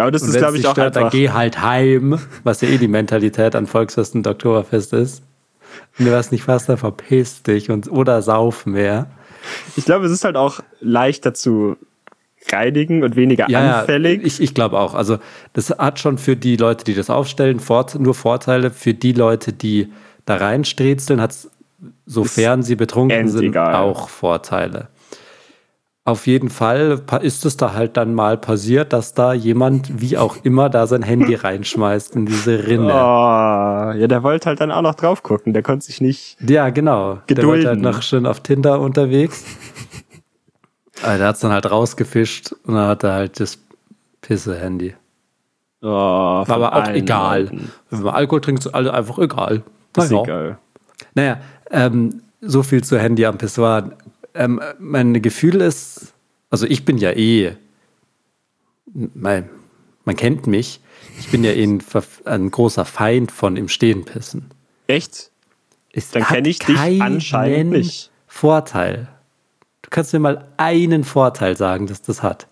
Ja, 0.00 0.06
und 0.06 0.14
das 0.14 0.22
Und 0.22 0.28
ist, 0.30 0.36
es 0.36 0.40
glaube 0.40 0.56
ich, 0.56 0.66
auch 0.66 0.72
stört, 0.72 0.96
dann 0.96 1.04
einfach. 1.04 1.12
geh 1.12 1.28
halt 1.28 1.60
heim, 1.60 2.18
was 2.42 2.62
ja 2.62 2.68
eh 2.70 2.78
die 2.78 2.88
Mentalität 2.88 3.54
an 3.54 3.66
Volksfest 3.66 4.14
und 4.14 4.26
Oktoberfest 4.26 4.94
ist. 4.94 5.22
Wenn 5.98 6.06
du 6.06 6.12
was 6.12 6.32
nicht 6.32 6.44
fasst, 6.44 6.70
dann 6.70 6.78
verpiss 6.78 7.42
dich 7.42 7.70
und, 7.70 7.92
oder 7.92 8.22
sauf 8.22 8.64
mehr. 8.64 9.10
Ich 9.76 9.84
glaube, 9.84 10.06
es 10.06 10.12
ist 10.12 10.24
halt 10.24 10.36
auch 10.36 10.60
leichter 10.80 11.34
zu 11.34 11.76
reinigen 12.50 13.02
und 13.02 13.14
weniger 13.14 13.44
anfällig. 13.54 14.22
Ja, 14.22 14.26
ich, 14.26 14.40
ich 14.40 14.54
glaube 14.54 14.78
auch. 14.78 14.94
Also 14.94 15.18
das 15.52 15.68
hat 15.68 15.98
schon 15.98 16.16
für 16.16 16.34
die 16.34 16.56
Leute, 16.56 16.84
die 16.84 16.94
das 16.94 17.10
aufstellen, 17.10 17.60
nur 17.98 18.14
Vorteile. 18.14 18.70
Für 18.70 18.94
die 18.94 19.12
Leute, 19.12 19.52
die 19.52 19.92
da 20.24 20.36
reinstrezeln, 20.36 21.20
hat 21.20 21.32
es, 21.32 21.50
sofern 22.06 22.62
sie 22.62 22.74
betrunken 22.74 23.28
sind, 23.28 23.42
endegal. 23.42 23.74
auch 23.74 24.08
Vorteile. 24.08 24.88
Auf 26.04 26.26
jeden 26.26 26.48
Fall 26.48 27.02
ist 27.20 27.44
es 27.44 27.56
da 27.58 27.74
halt 27.74 27.96
dann 27.96 28.14
mal 28.14 28.38
passiert, 28.38 28.92
dass 28.94 29.12
da 29.12 29.34
jemand, 29.34 30.00
wie 30.00 30.16
auch 30.16 30.38
immer, 30.44 30.70
da 30.70 30.86
sein 30.86 31.02
Handy 31.02 31.34
reinschmeißt 31.36 32.16
in 32.16 32.24
diese 32.26 32.66
Rinne. 32.66 32.92
Oh, 32.92 33.92
ja, 33.98 34.06
der 34.06 34.22
wollte 34.22 34.46
halt 34.46 34.60
dann 34.60 34.72
auch 34.72 34.80
noch 34.82 34.94
drauf 34.94 35.22
gucken. 35.22 35.52
Der 35.52 35.62
konnte 35.62 35.84
sich 35.86 36.00
nicht. 36.00 36.36
Ja, 36.40 36.70
genau. 36.70 37.14
Der 37.14 37.14
war 37.14 37.22
Gedulden. 37.26 37.66
halt 37.68 37.80
noch 37.80 38.02
schön 38.02 38.24
auf 38.26 38.40
Tinder 38.40 38.80
unterwegs. 38.80 39.44
Aber 41.02 41.18
der 41.18 41.28
hat 41.28 41.34
es 41.36 41.40
dann 41.42 41.52
halt 41.52 41.70
rausgefischt 41.70 42.52
und 42.64 42.74
dann 42.74 42.88
hat 42.88 43.04
er 43.04 43.12
halt 43.12 43.38
das 43.40 43.58
Pisse-Handy. 44.22 44.94
Oh, 45.82 45.86
War 45.88 46.50
aber 46.50 46.74
auch 46.76 46.88
egal. 46.88 47.44
Leuten. 47.44 47.72
Wenn 47.88 48.02
man 48.02 48.14
Alkohol 48.14 48.42
trinkt, 48.42 48.66
ist 48.66 48.74
einfach 48.74 49.18
egal. 49.18 49.62
Ist 49.96 50.10
Naja. 50.10 50.22
egal. 50.22 50.58
Naja, 51.14 51.36
ähm, 51.70 52.20
so 52.42 52.62
viel 52.62 52.84
zu 52.84 52.98
Handy 52.98 53.24
am 53.24 53.38
Pissoir. 53.38 53.92
Ähm, 54.34 54.60
mein 54.78 55.20
Gefühl 55.22 55.60
ist, 55.60 56.12
also 56.50 56.66
ich 56.66 56.84
bin 56.84 56.98
ja 56.98 57.12
eh, 57.12 57.56
mein, 58.92 59.48
man 60.04 60.16
kennt 60.16 60.46
mich, 60.46 60.80
ich 61.18 61.28
bin 61.28 61.44
ja 61.44 61.52
eh 61.52 61.64
ein, 61.64 61.82
ein 62.24 62.50
großer 62.50 62.84
Feind 62.84 63.32
von 63.32 63.56
im 63.56 63.68
Stehen 63.68 64.04
pissen. 64.04 64.50
Echt? 64.86 65.30
Es 65.92 66.10
Dann 66.10 66.24
hat 66.24 66.36
kenn 66.36 66.44
ich 66.44 66.58
dich 66.60 66.78
anscheinend 67.02 67.72
nicht. 67.72 68.10
Vorteil. 68.26 69.08
Du 69.82 69.90
kannst 69.90 70.12
mir 70.12 70.20
mal 70.20 70.48
einen 70.56 71.04
Vorteil 71.04 71.56
sagen, 71.56 71.86
dass 71.86 72.02
das 72.02 72.22
hat. 72.22 72.46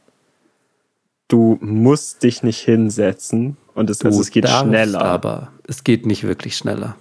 Du 1.29 1.59
musst 1.61 2.23
dich 2.23 2.43
nicht 2.43 2.61
hinsetzen 2.61 3.57
und 3.75 3.91
es, 3.91 4.05
also 4.05 4.21
es 4.21 4.31
geht 4.31 4.49
schneller. 4.49 5.03
Aber 5.03 5.53
es 5.67 5.85
geht 5.85 6.07
nicht 6.07 6.25
wirklich 6.25 6.57
schneller. 6.57 6.97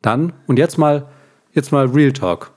Dann, 0.00 0.32
und 0.46 0.58
jetzt 0.58 0.78
mal, 0.78 1.06
jetzt 1.52 1.72
mal 1.72 1.86
Real 1.86 2.12
Talk. 2.12 2.51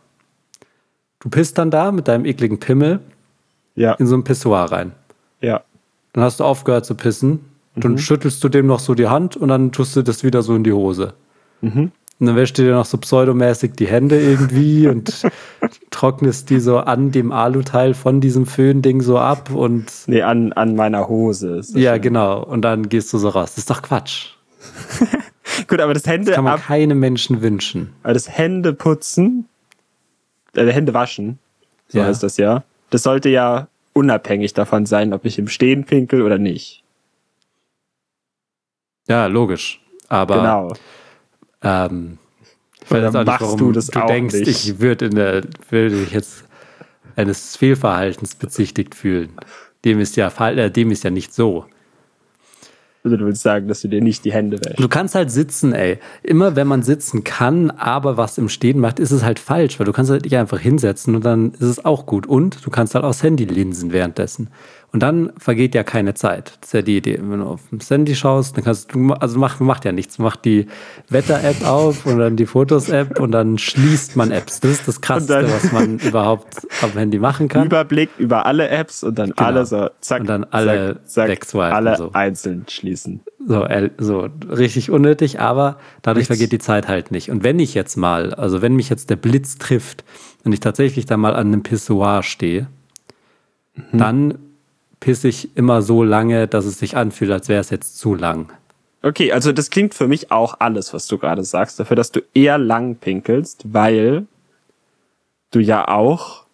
Du 1.25 1.29
pisst 1.31 1.57
dann 1.57 1.71
da 1.71 1.91
mit 1.91 2.07
deinem 2.07 2.23
ekligen 2.23 2.59
Pimmel 2.59 2.99
Ja, 3.75 3.93
in 3.95 4.05
so 4.07 4.15
ein 4.15 4.23
Pissoir 4.23 4.71
rein. 4.71 4.91
ja. 5.41 5.61
Dann 6.13 6.23
hast 6.23 6.39
du 6.39 6.45
aufgehört 6.45 6.85
zu 6.85 6.95
pissen. 6.95 7.41
Mhm. 7.75 7.81
Dann 7.81 7.97
schüttelst 7.97 8.41
du 8.41 8.47
dem 8.47 8.67
noch 8.67 8.79
so 8.79 8.93
die 8.95 9.07
Hand 9.09 9.35
und 9.35 9.49
dann 9.49 9.73
tust 9.73 9.97
du 9.97 10.01
das 10.01 10.23
wieder 10.23 10.43
so 10.43 10.55
in 10.55 10.63
die 10.63 10.71
Hose. 10.71 11.13
Mhm. 11.59 11.91
Und 12.19 12.25
dann 12.27 12.37
wäschst 12.37 12.57
du 12.57 12.61
dir 12.61 12.71
noch 12.73 12.85
so 12.85 12.97
pseudomäßig 12.97 13.73
die 13.73 13.87
Hände 13.87 14.21
irgendwie 14.21 14.87
und 14.87 15.27
trocknest 15.89 16.49
die 16.51 16.61
so 16.61 16.77
an 16.77 17.11
dem 17.11 17.33
Aluteil 17.33 17.93
von 17.95 18.21
diesem 18.21 18.45
Föhnding 18.45 19.01
so 19.01 19.17
ab 19.19 19.49
und 19.53 19.91
Nee, 20.07 20.21
an, 20.21 20.53
an 20.53 20.75
meiner 20.77 21.09
Hose. 21.09 21.57
Ist 21.57 21.75
das 21.75 21.81
ja, 21.81 21.93
schon. 21.95 22.01
genau. 22.03 22.41
Und 22.43 22.61
dann 22.61 22.87
gehst 22.87 23.11
du 23.11 23.17
so 23.17 23.27
raus. 23.27 23.49
Das 23.55 23.57
ist 23.57 23.69
doch 23.69 23.81
Quatsch. 23.81 24.35
Gut, 25.67 25.81
aber 25.81 25.93
das 25.93 26.05
Hände 26.07 26.31
Kann 26.31 26.45
man 26.45 26.53
ab, 26.53 26.61
keinem 26.67 26.99
Menschen 26.99 27.41
wünschen. 27.41 27.89
aber 28.03 28.13
das 28.13 28.29
Hände 28.29 28.71
putzen, 28.73 29.47
äh, 30.57 30.71
Hände 30.71 30.93
waschen, 30.93 31.39
so 31.87 31.99
Ja. 31.99 32.05
heißt 32.05 32.23
das 32.23 32.37
ja. 32.37 32.63
Das 32.89 33.03
sollte 33.03 33.29
ja 33.29 33.67
unabhängig 33.93 34.53
davon 34.53 34.85
sein, 34.85 35.13
ob 35.13 35.25
ich 35.25 35.39
im 35.39 35.47
Stehen 35.47 35.85
pinkel 35.85 36.21
oder 36.21 36.37
nicht. 36.37 36.83
Ja, 39.07 39.27
logisch. 39.27 39.81
Aber 40.09 40.35
Genau. 40.37 40.73
ähm, 41.61 42.17
ich 42.83 42.91
weiß 42.91 43.13
nicht, 43.13 43.27
warum 43.27 43.57
du 43.59 43.71
das 43.71 43.87
du 43.87 43.99
auch 43.99 44.07
denkst, 44.07 44.35
nicht? 44.35 44.47
ich 44.47 44.79
würde 44.79 45.05
in 45.05 45.15
der 45.15 45.43
würde 45.69 46.01
ich 46.03 46.11
jetzt 46.11 46.43
eines 47.15 47.55
Fehlverhaltens 47.55 48.35
bezichtigt 48.35 48.93
fühlen. 48.95 49.31
Dem 49.83 49.99
ist 49.99 50.15
ja 50.15 50.27
äh, 50.49 50.69
dem 50.71 50.91
ist 50.91 51.03
ja 51.03 51.09
nicht 51.09 51.33
so. 51.33 51.65
Also 53.05 53.17
du 53.17 53.25
willst 53.27 53.43
sagen, 53.43 53.67
dass 53.67 53.81
du 53.81 53.87
dir 53.87 54.01
nicht 54.01 54.25
die 54.25 54.33
Hände 54.33 54.57
wäschst. 54.57 54.79
Du 54.79 54.89
kannst 54.89 55.13
halt 55.13 55.29
sitzen, 55.29 55.73
ey. 55.73 55.99
Immer 56.23 56.55
wenn 56.55 56.65
man 56.65 56.81
sitzen 56.81 57.23
kann, 57.23 57.69
aber 57.69 58.17
was 58.17 58.39
im 58.39 58.49
Stehen 58.49 58.79
macht, 58.79 58.97
ist 58.97 59.11
es 59.11 59.23
halt 59.23 59.37
falsch, 59.37 59.79
weil 59.79 59.85
du 59.85 59.93
kannst 59.93 60.09
halt 60.09 60.23
nicht 60.23 60.35
einfach 60.35 60.59
hinsetzen 60.59 61.15
und 61.15 61.23
dann 61.23 61.51
ist 61.51 61.61
es 61.61 61.85
auch 61.85 62.07
gut. 62.07 62.25
Und 62.25 62.65
du 62.65 62.71
kannst 62.71 62.95
halt 62.95 63.05
aufs 63.05 63.21
Handy 63.21 63.45
linsen 63.45 63.93
währenddessen. 63.93 64.49
Und 64.91 65.01
dann 65.03 65.33
vergeht 65.37 65.75
ja 65.75 65.83
keine 65.83 66.13
Zeit. 66.13 66.57
Das 66.61 66.69
ist 66.69 66.73
ja 66.73 66.81
die 66.81 66.95
Idee. 66.97 67.19
Wenn 67.21 67.39
du 67.39 67.45
auf 67.45 67.59
das 67.71 67.89
Handy 67.89 68.15
schaust, 68.15 68.55
dann 68.55 68.63
kannst 68.63 68.93
du, 68.93 69.11
also 69.11 69.37
macht, 69.37 69.59
macht 69.59 69.83
ja 69.83 69.91
nichts. 69.91 70.19
Mach 70.19 70.37
die 70.37 70.67
Wetter-App 71.09 71.65
auf 71.67 72.05
und 72.05 72.17
dann 72.19 72.37
die 72.37 72.45
Fotos-App 72.45 73.19
und 73.19 73.31
dann 73.31 73.57
schließt 73.57 74.15
man 74.15 74.31
Apps. 74.31 74.61
Das 74.61 74.71
ist 74.71 74.87
das 74.87 75.01
Krasseste, 75.01 75.51
was 75.51 75.71
man 75.73 75.99
überhaupt 75.99 76.65
am 76.81 76.91
Handy 76.91 77.19
machen 77.19 77.49
kann. 77.49 77.65
Überblick 77.65 78.09
über 78.17 78.45
alle 78.45 78.69
Apps 78.69 79.03
und 79.03 79.19
dann 79.19 79.33
alle 79.33 79.65
so 79.65 79.89
zack, 79.99 80.21
Genau. 80.21 80.35
Und 80.35 80.41
dann 80.43 80.51
alle 80.51 81.03
zack, 81.03 81.27
wegswipen, 81.27 81.73
alle 81.73 81.97
so. 81.97 82.11
einzeln 82.13 82.65
schließen. 82.69 83.19
So, 83.47 83.67
so 83.97 84.27
richtig 84.49 84.89
unnötig, 84.89 85.39
aber 85.41 85.77
dadurch 86.03 86.27
vergeht 86.27 86.51
die 86.53 86.59
Zeit 86.59 86.87
halt 86.87 87.11
nicht. 87.11 87.29
Und 87.29 87.43
wenn 87.43 87.59
ich 87.59 87.73
jetzt 87.73 87.97
mal, 87.97 88.33
also 88.33 88.61
wenn 88.61 88.75
mich 88.75 88.89
jetzt 88.89 89.09
der 89.09 89.17
Blitz 89.17 89.57
trifft 89.57 90.05
und 90.45 90.53
ich 90.53 90.61
tatsächlich 90.61 91.05
da 91.05 91.17
mal 91.17 91.35
an 91.35 91.47
einem 91.47 91.63
Pissoir 91.63 92.23
stehe, 92.23 92.67
Mhm. 93.91 93.97
dann 93.97 94.37
pisse 95.05 95.27
ich 95.27 95.55
immer 95.55 95.83
so 95.83 96.03
lange, 96.03 96.47
dass 96.47 96.65
es 96.65 96.79
sich 96.79 96.97
anfühlt, 96.97 97.29
als 97.29 97.47
wäre 97.47 97.61
es 97.61 97.69
jetzt 97.69 97.99
zu 97.99 98.15
lang. 98.15 98.51
Okay, 99.03 99.31
also 99.31 99.51
das 99.51 99.69
klingt 99.69 99.93
für 99.93 100.07
mich 100.07 100.31
auch 100.31 100.55
alles, 100.59 100.95
was 100.95 101.05
du 101.05 101.19
gerade 101.19 101.43
sagst, 101.43 101.79
dafür, 101.79 101.95
dass 101.95 102.11
du 102.11 102.21
eher 102.33 102.57
lang 102.57 102.95
pinkelst, 102.95 103.71
weil 103.71 104.25
du 105.51 105.59
ja 105.59 105.87
auch, 105.89 106.45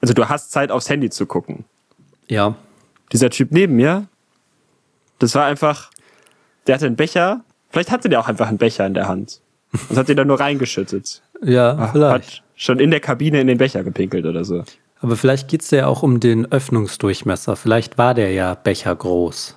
also 0.00 0.14
du 0.14 0.28
hast 0.28 0.52
Zeit 0.52 0.70
aufs 0.70 0.88
Handy 0.88 1.10
zu 1.10 1.26
gucken. 1.26 1.64
Ja. 2.28 2.54
Dieser 3.10 3.30
Typ 3.30 3.50
neben 3.50 3.74
mir, 3.74 4.06
das 5.18 5.34
war 5.34 5.46
einfach, 5.46 5.90
der 6.68 6.76
hatte 6.76 6.86
einen 6.86 6.94
Becher, 6.94 7.40
vielleicht 7.68 7.90
hatte 7.90 8.08
der 8.08 8.20
auch 8.20 8.28
einfach 8.28 8.46
einen 8.46 8.58
Becher 8.58 8.86
in 8.86 8.94
der 8.94 9.08
Hand 9.08 9.40
und 9.88 9.96
hat 9.96 10.08
den 10.08 10.16
dann 10.16 10.28
nur 10.28 10.38
reingeschüttet. 10.38 11.20
Ja, 11.42 11.88
vielleicht. 11.88 12.36
Hat 12.36 12.42
schon 12.54 12.78
in 12.78 12.92
der 12.92 13.00
Kabine 13.00 13.40
in 13.40 13.48
den 13.48 13.58
Becher 13.58 13.82
gepinkelt 13.82 14.24
oder 14.24 14.44
so. 14.44 14.62
Aber 15.00 15.16
vielleicht 15.16 15.48
geht 15.48 15.62
es 15.62 15.70
ja 15.70 15.86
auch 15.86 16.02
um 16.02 16.20
den 16.20 16.50
Öffnungsdurchmesser. 16.50 17.56
Vielleicht 17.56 17.98
war 17.98 18.14
der 18.14 18.32
ja 18.32 18.54
Becher 18.54 18.94
groß. 18.94 19.56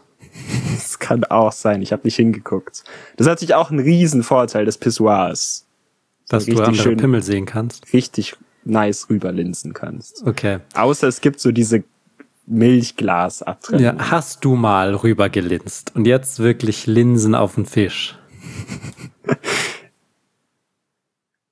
Das 0.73 0.99
kann 0.99 1.23
auch 1.25 1.51
sein, 1.51 1.81
ich 1.81 1.91
habe 1.91 2.03
nicht 2.05 2.15
hingeguckt. 2.15 2.83
Das 3.17 3.27
hat 3.27 3.39
sich 3.39 3.53
auch 3.55 3.69
ein 3.71 3.79
Riesenvorteil 3.79 4.65
des 4.65 4.77
Pissoirs. 4.77 5.65
Dass 6.29 6.45
du 6.45 6.57
andere 6.61 6.75
schön- 6.75 6.97
Pimmel 6.97 7.21
sehen 7.21 7.45
kannst. 7.45 7.91
Richtig 7.91 8.35
nice 8.63 9.09
rüberlinsen 9.09 9.73
kannst. 9.73 10.25
Okay. 10.25 10.59
Außer 10.75 11.07
es 11.07 11.19
gibt 11.19 11.39
so 11.41 11.51
diese 11.51 11.83
Milchglasabtrennung. 12.45 13.83
Ja, 13.83 13.95
hast 14.11 14.45
du 14.45 14.55
mal 14.55 14.95
rübergelinst 14.95 15.95
und 15.95 16.05
jetzt 16.05 16.39
wirklich 16.39 16.85
Linsen 16.87 17.35
auf 17.35 17.55
den 17.55 17.65
Fisch? 17.65 18.17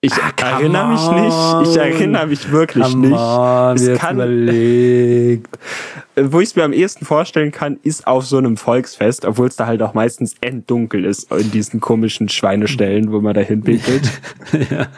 Ich 0.01 0.13
erinnere 0.41 0.87
mich 0.87 1.11
nicht. 1.11 1.69
Ich 1.71 1.77
erinnere 1.77 2.27
mich 2.27 2.51
wirklich 2.51 2.85
Come 2.85 3.07
nicht. 3.09 3.19
on, 3.19 3.75
es 3.75 3.99
kann, 3.99 4.15
überlegt. 4.15 5.59
wo 6.15 6.39
ich 6.39 6.49
es 6.49 6.55
mir 6.55 6.63
am 6.63 6.71
ehesten 6.71 7.03
vorstellen 7.05 7.51
kann, 7.51 7.77
ist 7.83 8.07
auf 8.07 8.25
so 8.25 8.37
einem 8.37 8.55
Volksfest, 8.55 9.25
obwohl 9.25 9.47
es 9.47 9.57
da 9.57 9.65
halt 9.65 9.81
auch 9.81 9.93
meistens 9.93 10.35
enddunkel 10.39 11.03
ist 11.03 11.29
in 11.33 11.51
diesen 11.51 11.81
komischen 11.81 12.29
Schweinestellen, 12.29 13.11
wo 13.11 13.19
man 13.19 13.33
da 13.33 13.41
hinpinkelt. 13.41 14.09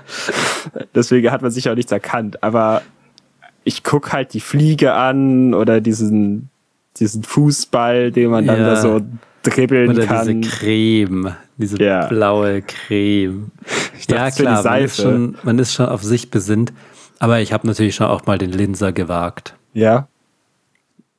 Deswegen 0.95 1.31
hat 1.31 1.41
man 1.41 1.49
sich 1.49 1.67
auch 1.69 1.75
nichts 1.75 1.91
erkannt. 1.91 2.43
Aber 2.43 2.83
ich 3.63 3.83
guck 3.83 4.13
halt 4.13 4.33
die 4.35 4.39
Fliege 4.39 4.93
an 4.93 5.55
oder 5.55 5.81
diesen, 5.81 6.49
diesen 6.97 7.23
Fußball, 7.23 8.11
den 8.11 8.29
man 8.29 8.45
dann 8.45 8.59
Ja. 8.59 8.65
da 8.65 8.75
so 8.75 9.01
dribbeln 9.43 9.89
Oder 9.89 10.05
kann. 10.05 10.41
diese 10.41 10.49
Creme, 10.57 11.35
diese 11.61 11.81
Ja. 11.81 12.07
blaue 12.07 12.61
Creme. 12.61 13.51
dachte, 14.07 14.15
ja, 14.15 14.31
klar, 14.31 14.63
man 14.63 14.83
ist, 14.83 14.97
schon, 14.97 15.37
man 15.43 15.59
ist 15.59 15.73
schon 15.73 15.85
auf 15.87 16.03
sich 16.03 16.29
besinnt. 16.31 16.73
Aber 17.19 17.39
ich 17.39 17.53
habe 17.53 17.67
natürlich 17.67 17.95
schon 17.95 18.07
auch 18.07 18.25
mal 18.25 18.37
den 18.37 18.51
Linser 18.51 18.91
gewagt. 18.91 19.55
Ja. 19.73 20.07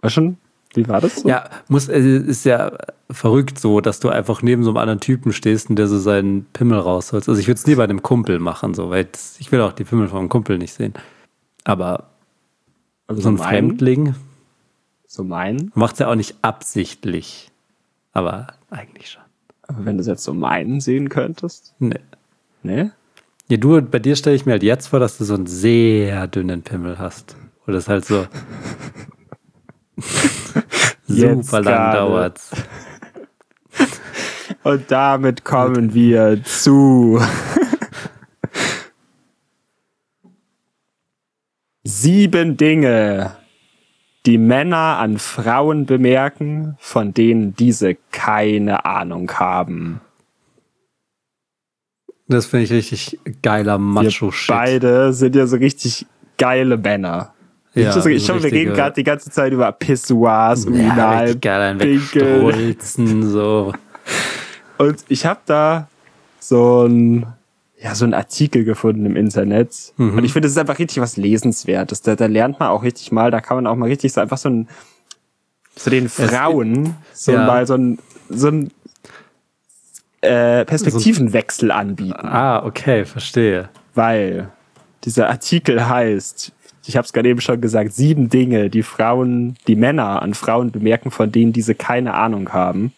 War 0.01 0.11
schon? 0.11 0.37
Wie 0.75 0.89
war 0.89 1.01
das 1.01 1.17
so? 1.17 1.29
Ja, 1.29 1.49
muss, 1.69 1.89
äh, 1.89 2.01
ist 2.01 2.45
ja 2.45 2.73
verrückt 3.11 3.59
so, 3.59 3.81
dass 3.81 4.01
du 4.01 4.09
einfach 4.09 4.43
neben 4.43 4.65
so 4.65 4.71
einem 4.71 4.79
anderen 4.79 5.01
Typen 5.01 5.33
stehst 5.33 5.71
und 5.71 5.77
der 5.77 5.87
so 5.87 5.99
seinen 5.99 6.45
Pimmel 6.47 6.79
rausholt. 6.79 7.29
Also 7.29 7.39
ich 7.41 7.47
würde 7.47 7.59
es 7.59 7.67
nie 7.67 7.75
bei 7.75 7.85
einem 7.85 8.03
Kumpel 8.03 8.39
machen, 8.39 8.75
so, 8.75 8.91
weil 8.91 9.07
ich 9.39 9.53
will 9.53 9.61
auch 9.61 9.73
die 9.73 9.85
Pimmel 9.85 10.09
vom 10.09 10.29
Kumpel 10.29 10.59
nicht 10.59 10.73
sehen. 10.73 10.95
Aber 11.65 12.09
Aber 13.07 13.21
So 13.21 13.29
ein 13.29 13.35
mein, 13.35 13.49
Fremdling. 13.49 14.15
So 15.07 15.25
mein. 15.25 15.71
Macht's 15.75 15.99
ja 15.99 16.09
auch 16.09 16.15
nicht 16.15 16.37
absichtlich. 16.43 17.51
Aber 18.13 18.49
eigentlich 18.71 19.11
schon. 19.11 19.22
Aber 19.63 19.85
wenn 19.85 19.97
du 19.97 20.01
es 20.01 20.07
jetzt 20.07 20.25
so 20.25 20.35
meinen 20.35 20.81
sehen 20.81 21.09
könntest. 21.09 21.75
Nee. 21.79 22.01
Ne? 22.63 22.93
Ja, 23.49 23.57
du, 23.57 23.81
bei 23.83 23.99
dir 23.99 24.17
stelle 24.17 24.37
ich 24.37 24.47
mir 24.47 24.53
halt 24.53 24.63
jetzt 24.63 24.89
vor, 24.89 25.01
dass 25.01 25.19
du 25.19 25.25
so 25.25 25.35
einen 25.35 25.47
sehr 25.47 26.27
dünnen 26.27 26.63
Pimmel 26.63 26.99
hast. 26.99 27.37
Oder 27.67 27.79
es 27.79 27.89
halt 27.89 28.05
so 28.05 28.27
super 31.07 31.61
lang 31.61 31.93
dauert. 31.93 32.41
Und 34.65 34.91
damit 34.91 35.45
kommen 35.45 35.93
wir 35.93 36.43
zu 36.45 37.21
sieben 41.85 42.57
Dinge, 42.57 43.37
die 44.27 44.39
Männer 44.39 44.99
an 44.99 45.19
Frauen 45.19 45.87
bemerken, 45.87 46.77
von 46.79 47.13
denen 47.13 47.55
diese 47.57 47.97
keine 48.11 48.85
Ahnung 48.85 49.31
haben. 49.33 50.01
Das 52.29 52.47
finde 52.47 52.65
ich 52.65 52.73
richtig 52.73 53.19
geiler 53.43 53.79
Macho-Shit. 53.79 54.49
beide 54.49 55.13
sind 55.13 55.35
ja 55.35 55.47
so 55.47 55.57
richtig 55.57 56.07
geile 56.39 56.77
Männer. 56.77 57.35
Ja, 57.75 57.89
ich, 57.89 58.03
so, 58.03 58.09
ich 58.09 58.25
so 58.25 58.43
wir 58.43 58.53
reden 58.53 58.75
gerade 58.75 58.95
die 58.95 59.03
ganze 59.03 59.31
Zeit 59.31 59.53
über 59.53 59.73
Pissoirs, 59.73 60.65
ja, 60.65 60.71
Urinal, 60.71 61.37
geil, 61.37 61.61
ein 61.61 61.79
Pinkeln. 61.79 62.77
So. 63.23 63.73
Und 64.79 65.05
ich 65.09 65.25
habe 65.25 65.41
da 65.47 65.89
so 66.39 66.87
ein, 66.87 67.27
ja, 67.83 67.95
so 67.97 68.05
ein 68.05 68.15
Artikel 68.15 68.65
gefunden 68.65 69.05
im 69.07 69.17
Internet. 69.17 69.93
Mhm. 69.97 70.19
Und 70.19 70.25
ich 70.25 70.33
finde, 70.33 70.47
das 70.47 70.53
ist 70.53 70.59
einfach 70.59 70.79
richtig 70.79 71.01
was 71.01 71.17
Lesenswertes. 71.17 72.03
Da, 72.03 72.15
da 72.15 72.27
lernt 72.27 72.61
man 72.61 72.69
auch 72.69 72.85
richtig 72.85 73.11
mal, 73.11 73.31
da 73.31 73.41
kann 73.41 73.57
man 73.57 73.67
auch 73.67 73.75
mal 73.75 73.89
richtig 73.89 74.13
so 74.13 74.21
einfach 74.21 74.39
so 74.39 74.49
ein, 74.49 74.69
so 75.75 75.91
den 75.91 76.09
Frauen 76.09 76.95
so 77.13 77.33
ja. 77.33 77.47
mal 77.47 77.67
so 77.67 77.75
ein, 77.75 77.99
so 78.29 78.49
ein 78.49 78.71
äh, 80.21 80.65
Perspektivenwechsel 80.65 81.73
anbieten. 81.73 82.27
Ah, 82.27 82.65
okay, 82.65 83.05
verstehe. 83.05 83.69
Weil 83.95 84.51
dieser 85.03 85.29
Artikel 85.29 85.89
heißt, 85.89 86.53
ich 86.87 86.97
habe 86.97 87.05
es 87.05 87.13
gerade 87.13 87.29
eben 87.29 87.41
schon 87.41 87.61
gesagt, 87.61 87.95
sieben 87.95 88.29
Dinge, 88.29 88.71
die 88.71 88.85
Frauen, 88.85 89.57
die 89.67 89.77
Männer 89.77 90.23
an 90.23 90.35
Frauen 90.35 90.71
bemerken, 90.71 91.11
von 91.11 91.33
denen 91.33 91.53
diese 91.53 91.75
keine 91.75 92.15
Ahnung 92.15 92.53
haben. 92.53 92.93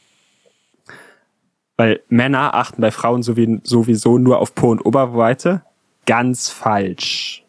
Weil 1.76 2.00
Männer 2.08 2.54
achten 2.54 2.80
bei 2.80 2.90
Frauen 2.90 3.22
sowie- 3.22 3.60
sowieso 3.64 4.16
nur 4.18 4.38
auf 4.38 4.54
Po- 4.54 4.70
und 4.70 4.80
Oberweite. 4.86 5.60
Ganz 6.06 6.48
falsch. 6.50 7.40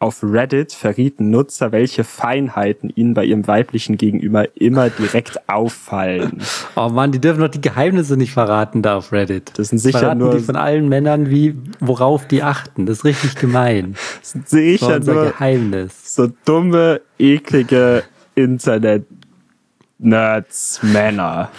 Auf 0.00 0.22
Reddit 0.22 0.72
verrieten 0.74 1.30
Nutzer, 1.30 1.72
welche 1.72 2.04
Feinheiten 2.04 2.90
ihnen 2.94 3.14
bei 3.14 3.24
ihrem 3.24 3.46
weiblichen 3.46 3.96
Gegenüber 3.96 4.48
immer 4.60 4.90
direkt 4.90 5.48
auffallen. 5.48 6.42
Oh 6.76 6.90
Mann, 6.90 7.10
die 7.12 7.20
dürfen 7.20 7.40
doch 7.40 7.48
die 7.48 7.62
Geheimnisse 7.62 8.18
nicht 8.18 8.32
verraten 8.34 8.82
da 8.82 8.96
auf 8.98 9.12
Reddit. 9.12 9.52
Das 9.56 9.68
sind 9.68 9.78
sicher 9.78 10.00
verraten 10.00 10.18
nur- 10.18 10.36
die 10.36 10.42
von 10.42 10.56
allen 10.56 10.90
Männern, 10.90 11.30
wie, 11.30 11.54
worauf 11.80 12.26
die 12.28 12.42
achten. 12.42 12.84
Das 12.84 12.98
ist 12.98 13.04
richtig 13.04 13.36
gemein. 13.36 13.94
Das 14.20 14.32
sind 14.32 14.44
Das 14.44 14.50
sicher 14.50 14.96
unser 14.96 15.14
nur 15.14 15.24
Geheimnis. 15.30 16.14
so 16.14 16.28
dumme, 16.44 17.00
eklige 17.18 18.02
Internet-Nerds, 18.34 20.80
Männer. 20.82 21.50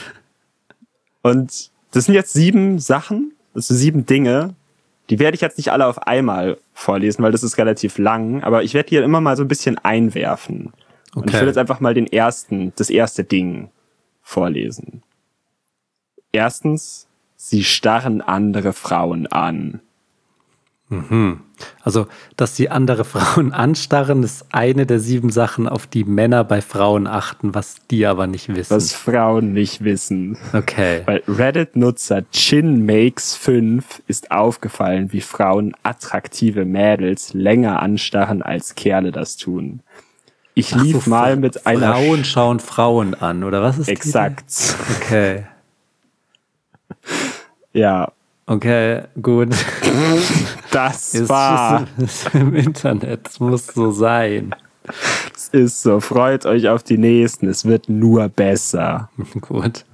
Und 1.24 1.72
das 1.96 2.06
sind 2.06 2.14
jetzt 2.14 2.34
sieben 2.34 2.80
Sachen, 2.80 3.34
das 3.54 3.68
sind 3.68 3.78
sieben 3.78 4.06
Dinge. 4.06 4.54
Die 5.10 5.20
werde 5.20 5.36
ich 5.36 5.42
jetzt 5.42 5.58
nicht 5.58 5.72
alle 5.72 5.86
auf 5.86 6.08
einmal 6.08 6.58
vorlesen, 6.74 7.24
weil 7.24 7.32
das 7.32 7.44
ist 7.44 7.58
relativ 7.58 7.98
lang, 7.98 8.44
aber 8.44 8.64
ich 8.64 8.74
werde 8.74 8.90
hier 8.90 9.04
immer 9.04 9.22
mal 9.22 9.38
so 9.38 9.44
ein 9.44 9.48
bisschen 9.48 9.78
einwerfen. 9.78 10.74
Und 11.14 11.30
ich 11.30 11.36
Okay. 11.36 11.42
will 11.42 11.48
jetzt 11.48 11.58
einfach 11.58 11.80
mal 11.80 11.94
den 11.94 12.08
ersten, 12.08 12.74
das 12.76 12.90
erste 12.90 13.24
Ding 13.24 13.70
vorlesen. 14.22 15.04
Erstens, 16.32 17.08
sie 17.38 17.64
starren 17.64 18.22
andere 18.22 18.74
Frauen 18.74 19.28
an. 19.28 19.80
Also, 21.84 22.08
dass 22.36 22.56
die 22.56 22.70
andere 22.70 23.04
Frauen 23.06 23.54
anstarren, 23.54 24.24
ist 24.24 24.46
eine 24.52 24.86
der 24.86 25.00
sieben 25.00 25.30
Sachen, 25.30 25.68
auf 25.70 25.88
die 25.88 26.04
Männer 26.04 26.44
bei 26.44 26.62
Frauen 26.62 27.08
achten, 27.08 27.56
was 27.56 27.76
die 27.90 28.06
aber 28.06 28.28
nicht 28.28 28.50
wissen. 28.54 28.76
Was 28.76 28.94
Frauen 28.94 29.54
nicht 29.54 29.84
wissen. 29.84 30.38
Okay. 30.54 31.02
Weil 31.06 31.24
Reddit-Nutzer 31.28 32.24
ChinMakes5 32.34 33.84
ist 34.08 34.32
aufgefallen, 34.32 35.12
wie 35.14 35.22
Frauen 35.22 35.74
attraktive 35.84 36.66
Mädels 36.66 37.34
länger 37.34 37.82
anstarren, 37.82 38.42
als 38.42 38.76
Kerle 38.76 39.12
das 39.12 39.38
tun. 39.38 39.82
Ich 40.54 40.74
Ach 40.74 40.80
so, 40.80 40.84
lief 40.86 41.08
mal 41.08 41.36
mit 41.36 41.66
einer... 41.68 41.94
Frauen 41.94 42.24
schauen 42.26 42.60
Frauen 42.60 43.14
an, 43.14 43.44
oder 43.44 43.62
was 43.62 43.78
ist 43.78 43.88
die- 43.88 43.92
Exakt. 43.92 44.46
Okay. 45.02 45.44
Ja, 47.74 48.14
Okay, 48.48 49.04
gut. 49.22 49.50
das 50.72 51.16
Ist, 51.16 51.30
war... 51.30 51.88
ist 51.98 52.34
im 52.36 52.56
Internet. 52.56 53.28
Es 53.28 53.40
muss 53.40 53.68
so 53.68 53.92
sein. 53.92 54.54
Es 55.36 55.48
ist 55.50 55.82
so. 55.82 56.00
Freut 56.00 56.46
euch 56.46 56.70
auf 56.70 56.84
die 56.84 57.00
nächsten. 57.00 57.48
Es 57.48 57.66
wird 57.66 57.90
nur 57.90 58.30
besser. 58.30 59.10
Gut. 59.42 59.86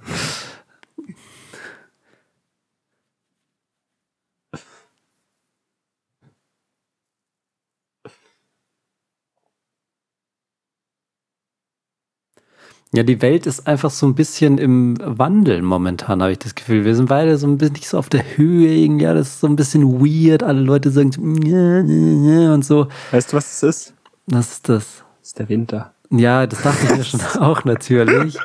Ja, 12.93 13.03
die 13.03 13.21
Welt 13.21 13.45
ist 13.45 13.67
einfach 13.67 13.89
so 13.89 14.05
ein 14.05 14.15
bisschen 14.15 14.57
im 14.57 14.97
Wandel 14.99 15.61
momentan, 15.61 16.21
habe 16.21 16.33
ich 16.33 16.39
das 16.39 16.55
Gefühl. 16.55 16.83
Wir 16.83 16.93
sind 16.93 17.07
beide 17.07 17.37
so 17.37 17.47
ein 17.47 17.57
bisschen 17.57 17.73
nicht 17.73 17.87
so 17.87 17.97
auf 17.97 18.09
der 18.09 18.21
Höhe 18.35 18.69
irgendwie. 18.69 19.05
Ja, 19.05 19.13
das 19.13 19.29
ist 19.29 19.39
so 19.39 19.47
ein 19.47 19.55
bisschen 19.55 20.01
weird. 20.01 20.43
Alle 20.43 20.59
Leute 20.59 20.91
sagen 20.91 21.13
so, 21.13 21.21
und 22.53 22.65
so. 22.65 22.87
Weißt 23.11 23.31
du, 23.31 23.37
was 23.37 23.49
es 23.49 23.63
ist? 23.63 23.93
Was 24.27 24.51
ist 24.51 24.67
das? 24.67 25.03
Es 25.21 25.29
ist 25.29 25.39
der 25.39 25.47
Winter. 25.47 25.93
Ja, 26.09 26.45
das 26.45 26.63
dachte 26.63 26.85
ich 26.85 26.97
mir 26.97 27.03
schon 27.05 27.21
auch 27.39 27.63
natürlich. 27.63 28.37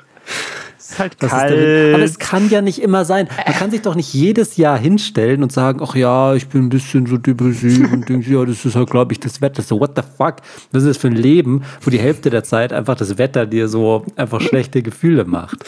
Es 0.86 0.92
ist 0.92 0.98
halt 1.00 1.14
ist 1.20 1.30
kalt. 1.30 1.52
der, 1.52 1.94
aber 1.94 2.04
es 2.04 2.18
kann 2.18 2.48
ja 2.48 2.60
nicht 2.60 2.80
immer 2.80 3.04
sein. 3.04 3.28
Man 3.44 3.54
kann 3.54 3.70
sich 3.72 3.82
doch 3.82 3.96
nicht 3.96 4.14
jedes 4.14 4.56
Jahr 4.56 4.78
hinstellen 4.78 5.42
und 5.42 5.50
sagen, 5.50 5.80
ach 5.82 5.96
ja, 5.96 6.34
ich 6.34 6.46
bin 6.48 6.66
ein 6.66 6.68
bisschen 6.68 7.06
so 7.06 7.16
depressiv 7.16 7.92
und 7.92 8.08
denke, 8.08 8.30
ja, 8.30 8.44
das 8.44 8.64
ist 8.64 8.76
halt, 8.76 8.90
glaube 8.90 9.12
ich, 9.12 9.20
das 9.20 9.40
Wetter. 9.40 9.62
So, 9.62 9.80
what 9.80 9.92
the 9.96 10.02
fuck? 10.02 10.36
Was 10.70 10.84
ist 10.84 10.90
das 10.90 10.96
für 10.98 11.08
ein 11.08 11.16
Leben, 11.16 11.64
wo 11.80 11.90
die 11.90 11.98
Hälfte 11.98 12.30
der 12.30 12.44
Zeit 12.44 12.72
einfach 12.72 12.96
das 12.96 13.18
Wetter 13.18 13.46
dir 13.46 13.68
so 13.68 14.06
einfach 14.14 14.40
schlechte 14.40 14.82
Gefühle 14.82 15.24
macht? 15.24 15.64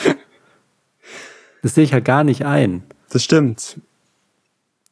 Das 1.63 1.75
sehe 1.75 1.85
ich 1.85 1.93
halt 1.93 2.05
gar 2.05 2.23
nicht 2.23 2.47
ein. 2.47 2.85
das 3.11 3.25
stimmt. 3.25 3.81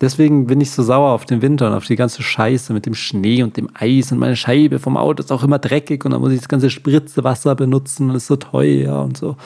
Deswegen 0.01 0.47
bin 0.47 0.61
ich 0.61 0.73
so 0.73 0.83
sauer 0.83 1.13
auf 1.13 1.25
den 1.25 1.41
Winter 1.41 1.69
und 1.69 1.73
auf 1.73 1.87
die 1.87 1.97
ganze 1.97 2.23
Scheiße 2.23 2.75
mit 2.75 2.85
dem 2.85 2.95
Schnee 2.95 3.43
und 3.43 3.57
dem 3.57 3.71
Eis 3.73 4.13
und 4.13 4.19
meine 4.19 4.37
Scheibe 4.37 4.79
vom 4.79 4.99
Auto 4.99 5.23
ist 5.23 5.33
auch 5.33 5.43
immer 5.43 5.59
dreckig 5.59 6.05
und 6.05 6.11
dann 6.11 6.21
muss 6.21 6.33
ich 6.33 6.41
das 6.41 6.49
ganze 6.49 6.69
Spritzewasser 6.69 7.55
benutzen 7.55 8.11
und 8.11 8.17
ist 8.17 8.27
so 8.27 8.37
teuer 8.37 9.03
und 9.03 9.17
so. 9.17 9.37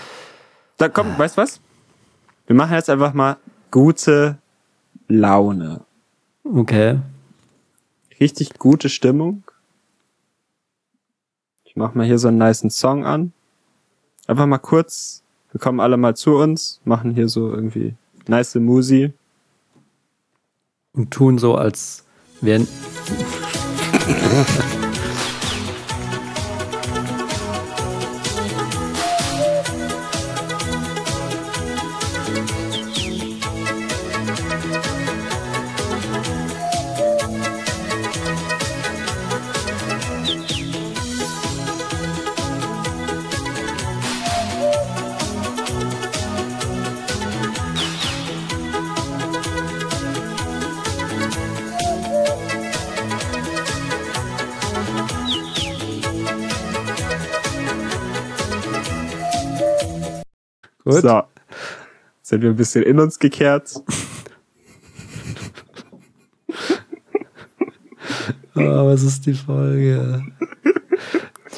Da 0.81 0.89
komm, 0.89 1.19
weißt 1.19 1.37
du 1.37 1.43
was? 1.43 1.61
Wir 2.47 2.57
machen 2.57 2.73
jetzt 2.73 2.89
einfach 2.89 3.13
mal 3.13 3.37
gute 3.71 4.39
Laune. 5.09 5.83
Okay. 6.43 6.99
richtig 8.19 8.59
gute 8.59 8.89
Stimmung. 8.89 9.45
Ich 11.65 11.77
mach 11.77 11.95
mal 11.95 12.07
hier 12.07 12.19
so 12.19 12.29
einen 12.29 12.39
niceen 12.39 12.71
Song 12.71 13.05
an. 13.05 13.35
Einfach 14.27 14.47
mal 14.47 14.57
kurz, 14.57 15.23
wir 15.53 15.61
kommen 15.61 15.81
alle 15.81 15.99
mal 15.99 16.17
zu 16.17 16.37
uns, 16.37 16.81
machen 16.87 17.15
hier 17.15 17.29
so 17.29 17.53
irgendwie 17.53 17.95
nice 18.27 18.55
Musi. 18.55 19.13
und 20.95 21.11
tun 21.11 21.37
so, 21.37 21.57
als 21.57 22.07
wären. 22.41 22.67
Sind 62.31 62.43
wir 62.43 62.51
ein 62.51 62.57
bisschen 62.57 62.85
in 62.85 63.01
uns 63.01 63.19
gekehrt. 63.19 63.75
Oh, 68.55 68.87
was 68.87 69.03
ist 69.03 69.27
die 69.27 69.35
Folge? 69.35 70.25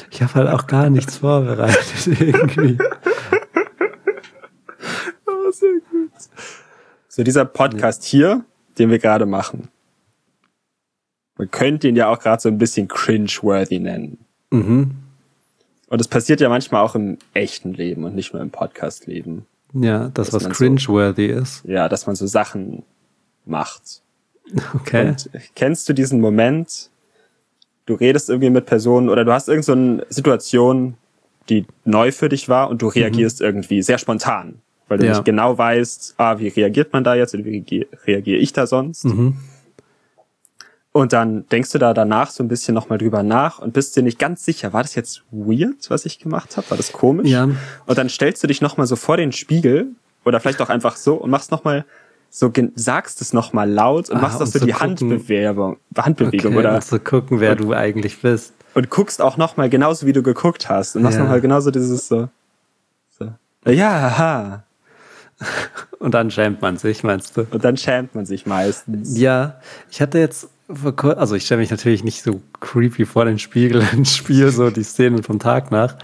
Ich 0.09 0.23
habe 0.23 0.33
halt 0.33 0.49
auch 0.49 0.65
gar 0.65 0.89
nichts 0.89 1.17
vorbereitet 1.17 2.07
irgendwie. 2.19 2.79
So 7.07 7.21
dieser 7.21 7.45
Podcast 7.45 8.03
hier, 8.03 8.43
den 8.79 8.89
wir 8.89 8.97
gerade 8.97 9.27
machen. 9.27 9.67
Man 11.37 11.51
könnte 11.51 11.87
ihn 11.87 11.95
ja 11.95 12.07
auch 12.07 12.17
gerade 12.17 12.41
so 12.41 12.49
ein 12.49 12.57
bisschen 12.57 12.87
cringe-worthy 12.87 13.77
nennen. 13.77 14.25
Mhm. 14.49 14.95
Und 15.89 16.01
es 16.01 16.07
passiert 16.07 16.41
ja 16.41 16.49
manchmal 16.49 16.81
auch 16.81 16.95
im 16.95 17.19
echten 17.35 17.75
Leben 17.75 18.05
und 18.05 18.15
nicht 18.15 18.33
nur 18.33 18.41
im 18.41 18.49
Podcast-Leben. 18.49 19.45
Ja, 19.73 20.09
das, 20.13 20.27
Dass 20.27 20.33
was 20.33 20.43
man 20.43 20.51
so- 20.53 20.57
cringe-worthy 20.57 21.25
ist. 21.27 21.63
Ja, 21.65 21.89
dass 21.89 22.05
man 22.07 22.15
so 22.15 22.27
Sachen 22.27 22.83
macht. 23.45 24.01
Okay. 24.75 25.09
Und 25.09 25.29
kennst 25.55 25.87
du 25.89 25.93
diesen 25.93 26.21
Moment, 26.21 26.89
du 27.85 27.95
redest 27.95 28.29
irgendwie 28.29 28.49
mit 28.49 28.65
Personen 28.65 29.09
oder 29.09 29.25
du 29.25 29.31
hast 29.33 29.47
irgendeine 29.49 29.63
so 29.63 29.71
eine 30.03 30.05
Situation, 30.09 30.95
die 31.49 31.65
neu 31.85 32.11
für 32.11 32.29
dich 32.29 32.49
war 32.49 32.69
und 32.69 32.81
du 32.81 32.87
reagierst 32.87 33.41
irgendwie 33.41 33.81
sehr 33.81 33.97
spontan, 33.97 34.55
weil 34.87 34.97
du 34.99 35.05
Ja. 35.05 35.13
nicht 35.13 35.25
genau 35.25 35.57
weißt, 35.57 36.15
ah, 36.17 36.39
wie 36.39 36.47
reagiert 36.49 36.93
man 36.93 37.03
da 37.03 37.15
jetzt 37.15 37.33
oder 37.33 37.43
wie 37.45 37.49
reagier- 37.59 37.87
reagiere 38.05 38.37
ich 38.39 38.53
da 38.53 38.67
sonst? 38.67 39.05
Mhm. 39.05 39.37
Und 40.95 41.11
dann 41.11 41.47
denkst 41.49 41.71
du 41.71 41.79
da 41.79 41.93
danach 41.93 42.29
so 42.29 42.43
ein 42.43 42.47
bisschen 42.47 42.75
nochmal 42.75 42.99
drüber 42.99 43.23
nach 43.23 43.57
und 43.59 43.73
bist 43.73 43.95
dir 43.95 44.03
nicht 44.03 44.19
ganz 44.19 44.45
sicher, 44.45 44.73
war 44.73 44.83
das 44.83 44.93
jetzt 44.93 45.23
weird, 45.31 45.89
was 45.89 46.05
ich 46.05 46.19
gemacht 46.19 46.55
habe? 46.55 46.69
War 46.69 46.77
das 46.77 46.91
komisch? 46.93 47.27
Ja. 47.29 47.45
Und 47.87 47.97
dann 47.97 48.09
stellst 48.09 48.43
du 48.43 48.47
dich 48.47 48.61
nochmal 48.61 48.85
so 48.85 48.95
vor 48.95 49.17
den 49.17 49.31
Spiegel 49.31 49.87
oder 50.23 50.39
vielleicht 50.39 50.61
auch 50.61 50.69
einfach 50.69 50.95
so 50.95 51.15
und 51.15 51.31
machst 51.31 51.49
nochmal 51.49 51.83
so, 52.29 52.51
sagst 52.75 53.21
es 53.21 53.33
nochmal 53.33 53.69
laut 53.69 54.09
und 54.11 54.17
Ah, 54.17 54.21
machst 54.21 54.37
auch 54.37 54.41
um 54.41 54.45
so 54.47 54.59
die 54.59 54.71
gucken. 54.71 54.79
Handbewegung, 54.87 55.77
Handbewegung 55.97 56.51
okay, 56.51 56.59
oder 56.59 56.75
um 56.75 56.81
zu 56.81 56.99
gucken, 56.99 57.39
wer 57.39 57.55
du 57.55 57.73
eigentlich 57.73 58.21
bist. 58.21 58.53
und 58.75 58.89
guckst 58.91 59.19
auch 59.19 59.37
nochmal 59.37 59.69
genauso 59.69 60.05
wie 60.05 60.13
du 60.13 60.21
geguckt 60.21 60.69
hast 60.69 60.95
und 60.95 61.01
machst 61.01 61.17
Ja. 61.17 61.23
nochmal 61.23 61.41
genauso 61.41 61.71
dieses 61.71 62.07
so, 62.07 62.29
so. 63.17 63.31
Ja, 63.69 63.89
haha. 64.17 64.63
Und 65.99 66.13
dann 66.13 66.29
schämt 66.31 66.61
man 66.61 66.77
sich, 66.77 67.03
meinst 67.03 67.35
du? 67.35 67.47
Und 67.49 67.63
dann 67.63 67.75
schämt 67.77 68.13
man 68.13 68.25
sich 68.25 68.45
meistens. 68.45 69.17
Ja, 69.17 69.59
ich 69.89 70.01
hatte 70.01 70.19
jetzt 70.19 70.47
also 70.67 71.35
ich 71.35 71.45
stelle 71.45 71.61
mich 71.61 71.71
natürlich 71.71 72.03
nicht 72.03 72.23
so 72.23 72.41
creepy 72.59 73.05
vor 73.05 73.25
den 73.25 73.39
Spiegel 73.39 73.83
und 73.93 74.07
spiele 74.07 74.51
so 74.51 74.69
die 74.69 74.83
Szenen 74.83 75.23
vom 75.23 75.39
Tag 75.39 75.71
nach. 75.71 75.95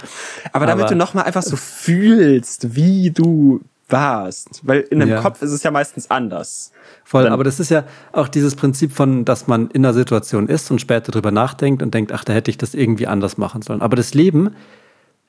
Aber 0.51 0.65
damit 0.65 0.83
Aber- 0.85 0.93
du 0.93 0.97
nochmal 0.97 1.25
einfach 1.25 1.43
so 1.43 1.55
fühlst, 1.55 2.75
wie 2.75 3.11
du 3.11 3.61
warst. 3.87 4.61
Weil 4.63 4.81
in 4.81 4.99
dem 4.99 5.09
Ja. 5.09 5.21
Kopf 5.21 5.41
ist 5.41 5.51
es 5.51 5.63
ja 5.63 5.71
meistens 5.71 6.11
anders. 6.11 6.71
Voll, 7.03 7.27
aber 7.27 7.43
das 7.43 7.59
ist 7.59 7.69
ja 7.71 7.85
auch 8.11 8.27
dieses 8.27 8.55
Prinzip 8.55 8.91
von, 8.91 9.25
dass 9.25 9.47
man 9.47 9.69
in 9.71 9.83
einer 9.83 9.95
Situation 9.95 10.47
ist 10.47 10.69
und 10.69 10.79
später 10.79 11.11
drüber 11.11 11.31
nachdenkt 11.31 11.81
und 11.81 11.93
denkt, 11.93 12.11
ach, 12.11 12.23
da 12.23 12.33
hätte 12.33 12.51
ich 12.51 12.57
das 12.59 12.75
irgendwie 12.75 13.07
anders 13.07 13.37
machen 13.39 13.63
sollen. 13.63 13.81
Aber 13.81 13.95
das 13.95 14.13
Leben 14.13 14.51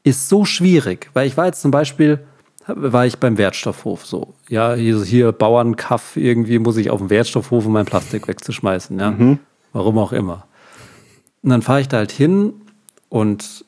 ist 0.03 0.29
so 0.29 0.45
schwierig, 0.45 1.09
weil 1.15 1.27
ich 1.27 1.37
war 1.39 1.47
jetzt 1.47 1.63
zum 1.63 1.71
Beispiel, 1.71 2.21
war 2.77 3.07
ich 3.07 3.19
beim 3.19 3.39
Wertstoffhof 3.39 4.07
so. 4.07 4.35
Ja, 4.49 4.75
hier, 4.75 5.03
hier 5.03 5.33
Bauernkaff, 5.33 6.17
irgendwie 6.17 6.59
muss 6.59 6.77
ich 6.77 6.91
auf 6.91 6.99
dem 6.99 7.11
Wertstoffhof, 7.11 7.67
um 7.67 7.73
mein 7.73 7.87
Plastik 7.87 8.29
wegzuschmeißen. 8.29 8.99
Ja, 8.99 9.15
warum 9.73 9.99
auch 9.99 10.13
immer. 10.13 10.47
Und 11.43 11.51
dann 11.51 11.63
fahre 11.63 11.81
ich 11.81 11.89
da 11.89 11.99
halt 11.99 12.13
hin 12.13 12.53
und 13.09 13.65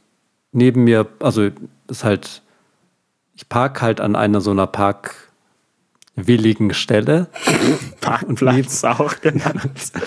neben 0.53 0.85
mir, 0.85 1.07
also 1.21 1.49
ist 1.88 2.05
halt, 2.05 2.43
ich 3.35 3.49
park 3.49 3.83
halt 3.83 4.01
an 4.01 4.17
einer 4.17 4.41
so 4.41 4.51
einer 4.51 4.67
parkwilligen 4.67 6.75
Stelle. 6.75 7.29
Parkplatz 8.01 8.85
auch 8.85 9.21
genannt. 9.21 9.93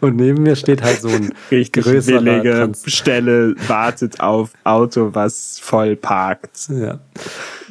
Und 0.00 0.16
neben 0.16 0.42
mir 0.42 0.56
steht 0.56 0.82
halt 0.82 1.00
so 1.00 1.08
ein 1.08 1.32
Richtig 1.50 1.84
größerer 1.84 2.24
willige 2.24 2.52
Trans 2.52 2.82
Stelle 2.86 3.54
wartet 3.68 4.20
auf 4.20 4.52
Auto, 4.64 5.10
was 5.12 5.58
voll 5.60 5.96
parkt. 5.96 6.68
ja. 6.68 7.00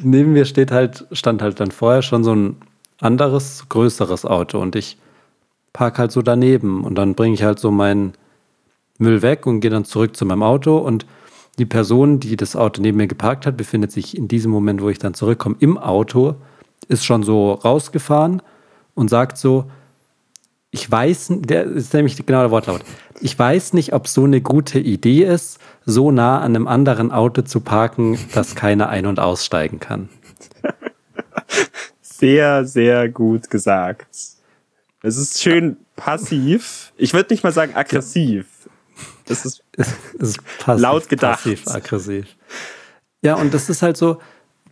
Neben 0.00 0.32
mir 0.32 0.44
steht 0.44 0.70
halt, 0.70 1.06
stand 1.12 1.42
halt 1.42 1.60
dann 1.60 1.70
vorher 1.70 2.02
schon 2.02 2.24
so 2.24 2.34
ein 2.34 2.56
anderes, 3.00 3.66
größeres 3.68 4.24
Auto 4.24 4.60
und 4.60 4.76
ich 4.76 4.98
park 5.72 5.98
halt 5.98 6.12
so 6.12 6.22
daneben 6.22 6.84
und 6.84 6.96
dann 6.96 7.14
bringe 7.14 7.34
ich 7.34 7.42
halt 7.42 7.58
so 7.58 7.70
meinen 7.70 8.14
Müll 8.98 9.22
weg 9.22 9.46
und 9.46 9.60
gehe 9.60 9.70
dann 9.70 9.84
zurück 9.84 10.16
zu 10.16 10.24
meinem 10.24 10.42
Auto 10.42 10.78
und 10.78 11.06
die 11.58 11.66
Person, 11.66 12.20
die 12.20 12.36
das 12.36 12.56
Auto 12.56 12.82
neben 12.82 12.96
mir 12.96 13.06
geparkt 13.06 13.46
hat, 13.46 13.56
befindet 13.56 13.92
sich 13.92 14.16
in 14.16 14.28
diesem 14.28 14.50
Moment, 14.50 14.82
wo 14.82 14.88
ich 14.88 14.98
dann 14.98 15.14
zurückkomme, 15.14 15.56
im 15.60 15.78
Auto, 15.78 16.36
ist 16.88 17.04
schon 17.04 17.22
so 17.22 17.52
rausgefahren 17.52 18.42
und 18.94 19.08
sagt 19.08 19.38
so, 19.38 19.70
ich 20.74 20.90
weiß, 20.90 21.28
der 21.30 21.66
ist 21.66 21.94
nämlich 21.94 22.16
genau 22.26 22.40
der 22.40 22.50
Wortlaut. 22.50 22.82
Ich 23.20 23.38
weiß 23.38 23.74
nicht, 23.74 23.92
ob 23.92 24.08
so 24.08 24.24
eine 24.24 24.40
gute 24.40 24.80
Idee 24.80 25.22
ist, 25.22 25.60
so 25.86 26.10
nah 26.10 26.40
an 26.40 26.56
einem 26.56 26.66
anderen 26.66 27.12
Auto 27.12 27.42
zu 27.42 27.60
parken, 27.60 28.18
dass 28.34 28.56
keiner 28.56 28.88
ein- 28.88 29.06
und 29.06 29.20
aussteigen 29.20 29.78
kann. 29.78 30.08
Sehr, 32.02 32.64
sehr 32.64 33.08
gut 33.08 33.50
gesagt. 33.50 34.16
Es 35.02 35.16
ist 35.18 35.42
schön 35.42 35.76
passiv. 35.94 36.92
Ich 36.96 37.12
würde 37.12 37.34
nicht 37.34 37.42
mal 37.44 37.52
sagen 37.52 37.74
aggressiv. 37.74 38.46
Das 39.26 39.44
ist 39.44 39.62
Es 39.76 39.88
ist 40.18 40.38
passiv, 40.58 40.82
Laut 40.82 41.08
gedacht. 41.08 41.42
Passiv-aggressiv. 41.42 42.26
Ja, 43.20 43.34
und 43.34 43.52
das 43.52 43.68
ist 43.68 43.82
halt 43.82 43.96
so, 43.96 44.20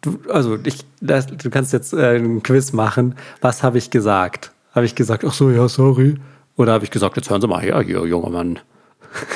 du, 0.01 0.19
also 0.31 0.59
ich, 0.65 0.79
das, 1.01 1.27
du 1.27 1.51
kannst 1.51 1.73
jetzt 1.73 1.93
äh, 1.93 2.17
ein 2.17 2.43
Quiz 2.43 2.73
machen. 2.73 3.17
Was 3.41 3.63
habe 3.63 3.77
ich 3.77 3.91
gesagt? 3.91 4.52
Habe 4.73 4.87
ich 4.87 4.95
gesagt, 4.95 5.25
ach 5.25 5.33
so, 5.33 5.51
ja, 5.51 5.69
sorry. 5.69 6.17
Oder 6.57 6.73
habe 6.73 6.85
ich 6.85 6.91
gesagt, 6.91 7.17
jetzt 7.17 7.31
hören 7.31 7.41
Sie 7.41 7.49
mal 7.49 7.61
her, 7.61 7.81
hier, 7.81 8.05
junger 8.07 8.31
Mann. 8.31 8.59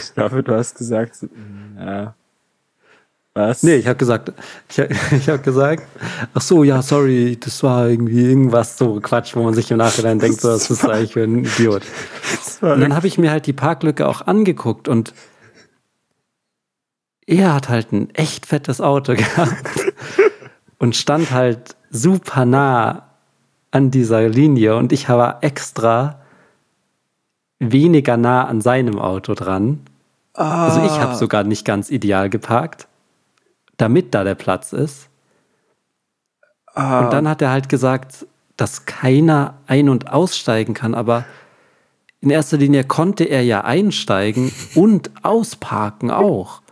Ich 0.00 0.14
glaube, 0.14 0.42
du 0.42 0.54
hast 0.54 0.76
gesagt, 0.78 1.26
ja. 1.78 2.14
Was? 3.34 3.62
Nee, 3.62 3.74
ich 3.76 3.86
habe 3.86 3.98
gesagt, 3.98 4.32
ich, 4.70 4.78
ich 5.12 5.28
habe 5.28 5.42
gesagt, 5.42 5.86
ach 6.32 6.40
so, 6.40 6.64
ja, 6.64 6.80
sorry, 6.80 7.36
das 7.38 7.62
war 7.62 7.86
irgendwie 7.86 8.22
irgendwas 8.22 8.78
so 8.78 8.98
Quatsch, 9.00 9.36
wo 9.36 9.42
man 9.42 9.52
sich 9.52 9.70
im 9.70 9.76
Nachhinein 9.76 10.18
denkt, 10.18 10.40
so, 10.40 10.48
das 10.48 10.70
ist 10.70 10.88
eigentlich 10.88 11.12
für 11.12 11.24
ein 11.24 11.44
Idiot. 11.44 11.82
Und 12.62 12.80
dann 12.80 12.94
habe 12.94 13.06
ich 13.06 13.18
mir 13.18 13.30
halt 13.30 13.46
die 13.46 13.52
Parklücke 13.52 14.08
auch 14.08 14.22
angeguckt 14.22 14.88
und 14.88 15.12
er 17.26 17.52
hat 17.52 17.68
halt 17.68 17.92
ein 17.92 18.08
echt 18.14 18.46
fettes 18.46 18.80
Auto 18.80 19.14
gehabt 19.16 19.92
und 20.78 20.96
stand 20.96 21.30
halt 21.30 21.76
super 21.90 22.46
nah 22.46 23.05
an 23.76 23.90
dieser 23.90 24.26
Linie 24.26 24.74
und 24.76 24.90
ich 24.90 25.06
war 25.10 25.44
extra 25.44 26.18
weniger 27.58 28.16
nah 28.16 28.46
an 28.46 28.62
seinem 28.62 28.98
Auto 28.98 29.34
dran. 29.34 29.80
Also 30.32 30.82
ich 30.82 30.98
habe 30.98 31.14
sogar 31.14 31.44
nicht 31.44 31.66
ganz 31.66 31.90
ideal 31.90 32.30
geparkt, 32.30 32.88
damit 33.76 34.14
da 34.14 34.24
der 34.24 34.34
Platz 34.34 34.72
ist. 34.72 35.08
Und 36.74 37.12
dann 37.12 37.28
hat 37.28 37.42
er 37.42 37.50
halt 37.50 37.68
gesagt, 37.68 38.26
dass 38.56 38.86
keiner 38.86 39.58
ein- 39.66 39.90
und 39.90 40.10
aussteigen 40.10 40.72
kann, 40.72 40.94
aber 40.94 41.26
in 42.22 42.30
erster 42.30 42.56
Linie 42.56 42.84
konnte 42.84 43.24
er 43.24 43.44
ja 43.44 43.62
einsteigen 43.64 44.52
und 44.74 45.10
ausparken 45.22 46.10
auch. 46.10 46.62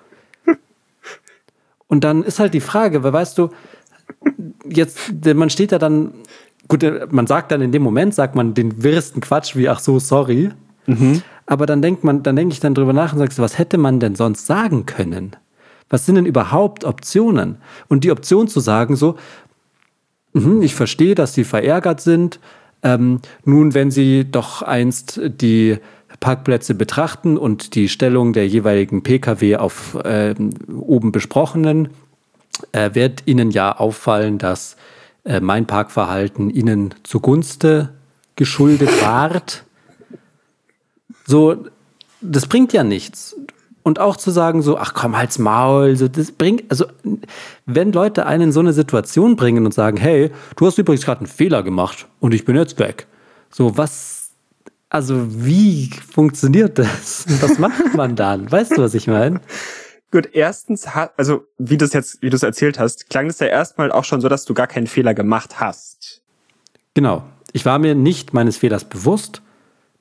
Und 1.87 2.03
dann 2.03 2.23
ist 2.23 2.38
halt 2.38 2.55
die 2.55 2.61
Frage, 2.61 3.03
weil 3.03 3.12
weißt 3.12 3.37
du, 3.37 3.51
jetzt, 4.64 5.12
man 5.35 5.51
steht 5.51 5.73
da 5.73 5.79
dann, 5.79 6.14
gut, 6.68 6.85
man 7.11 7.27
sagt 7.27 7.53
dann 7.53 7.61
in 7.61 7.72
dem 7.72 7.83
Moment, 7.83 8.14
sagt 8.14 8.35
man 8.35 8.55
den 8.55 8.83
wirresten 8.83 9.20
Quatsch 9.20 9.57
wie, 9.57 9.68
ach 9.68 9.81
so, 9.81 9.98
sorry. 9.98 10.50
Aber 11.46 11.66
dann 11.66 11.83
denkt 11.83 12.05
man, 12.05 12.22
dann 12.22 12.37
denke 12.37 12.53
ich 12.53 12.61
dann 12.61 12.74
drüber 12.74 12.92
nach 12.92 13.12
und 13.12 13.18
sagst, 13.18 13.38
was 13.38 13.59
hätte 13.59 13.79
man 13.79 14.00
denn 14.00 14.14
sonst 14.14 14.46
sagen 14.46 14.87
können? 14.87 15.33
Was 15.90 16.07
sind 16.07 16.14
denn 16.14 16.27
überhaupt 16.27 16.85
Optionen? 16.85 17.59
Und 17.88 18.05
die 18.05 18.11
Option 18.11 18.48
zu 18.48 18.61
sagen, 18.61 18.96
so, 18.96 19.16
mhm, 20.33 20.62
ich 20.62 20.74
verstehe, 20.74 21.14
dass 21.14 21.35
sie 21.35 21.44
verärgert 21.44 22.00
sind. 22.00 22.40
Ähm, 22.83 23.20
nun, 23.44 23.74
wenn 23.74 23.90
sie 23.90 24.31
doch 24.31 24.62
einst 24.62 25.20
die 25.22 25.79
Parkplätze 26.20 26.74
betrachten 26.74 27.37
und 27.37 27.74
die 27.74 27.88
Stellung 27.88 28.33
der 28.33 28.48
jeweiligen 28.48 29.03
Pkw 29.03 29.57
auf 29.57 29.98
ähm, 30.05 30.50
oben 30.74 31.12
besprochenen, 31.12 31.88
äh, 32.72 32.94
wird 32.94 33.22
Ihnen 33.27 33.50
ja 33.50 33.77
auffallen, 33.77 34.38
dass 34.38 34.77
äh, 35.25 35.41
mein 35.41 35.67
Parkverhalten 35.67 36.51
Ihnen 36.51 36.95
zugunste 37.03 37.91
geschuldet 38.37 38.91
ward. 39.03 39.65
So, 41.27 41.65
das 42.21 42.47
bringt 42.47 42.73
ja 42.73 42.85
nichts. 42.85 43.37
Und 43.83 43.99
auch 43.99 44.17
zu 44.17 44.31
sagen, 44.31 44.63
so, 44.63 44.79
ach 44.79 44.95
komm, 44.95 45.17
halt's 45.17 45.39
Maul, 45.39 45.97
so, 45.97 46.09
das 46.09 46.33
bringt, 46.33 46.65
also, 46.71 46.87
wenn 47.67 47.93
Leute 47.93 48.25
einen 48.25 48.45
in 48.45 48.53
so 48.53 48.61
eine 48.61 48.73
Situation 48.73 49.37
bringen 49.37 49.67
und 49.67 49.75
sagen, 49.75 49.99
hey, 49.99 50.31
du 50.57 50.67
hast 50.67 50.79
übrigens 50.79 51.05
gerade 51.05 51.21
einen 51.21 51.27
Fehler 51.27 51.63
gemacht 51.63 52.07
und 52.19 52.33
ich 52.33 52.47
bin 52.47 52.57
jetzt 52.57 52.79
weg. 52.79 53.07
So, 53.51 53.77
was, 53.77 54.31
also, 54.89 55.27
wie 55.29 55.91
funktioniert 55.91 56.79
das? 56.79 57.27
Was 57.43 57.59
macht 57.59 57.95
man 57.95 58.17
dann? 58.17 58.51
Weißt 58.51 58.77
du, 58.77 58.83
was 58.83 58.95
ich 58.95 59.07
meine? 59.07 59.41
Gut, 60.14 60.31
erstens, 60.33 60.87
also 61.16 61.44
wie 61.59 61.77
du 61.77 61.85
es 61.85 61.92
jetzt, 61.92 62.22
wie 62.22 62.31
du 62.31 62.37
es 62.37 62.44
erzählt 62.44 62.79
hast, 62.79 63.11
klang 63.11 63.27
es 63.27 63.40
ja 63.40 63.48
erstmal 63.48 63.90
auch 63.90 64.05
schon 64.05 64.20
so, 64.20 64.29
dass 64.29 64.44
du 64.44 64.55
gar 64.55 64.68
keinen 64.68 64.87
Fehler 64.87 65.12
gemacht 65.12 65.59
hast. 65.59 66.22
Genau. 66.94 67.24
Ich 67.53 67.66
war 67.66 67.81
mir 67.81 67.96
nicht 67.96 68.33
meines 68.33 68.59
Fehlers 68.59 68.85
bewusst. 68.85 69.42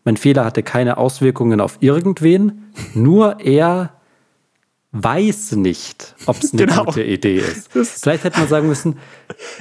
Mein 0.03 0.15
Fehler 0.15 0.45
hatte 0.45 0.61
keine 0.61 0.97
Auswirkungen 0.97 1.59
auf 1.59 1.77
irgendwen. 1.79 2.71
Nur 2.93 3.39
er 3.39 3.95
weiß 4.91 5.53
nicht, 5.53 6.13
ob 6.27 6.43
es 6.43 6.53
eine 6.53 6.67
Genau. 6.67 6.85
gute 6.85 7.01
Idee 7.01 7.39
ist. 7.39 7.71
Vielleicht 7.73 8.23
hätte 8.23 8.37
man 8.37 8.47
sagen 8.47 8.67
müssen, 8.67 8.99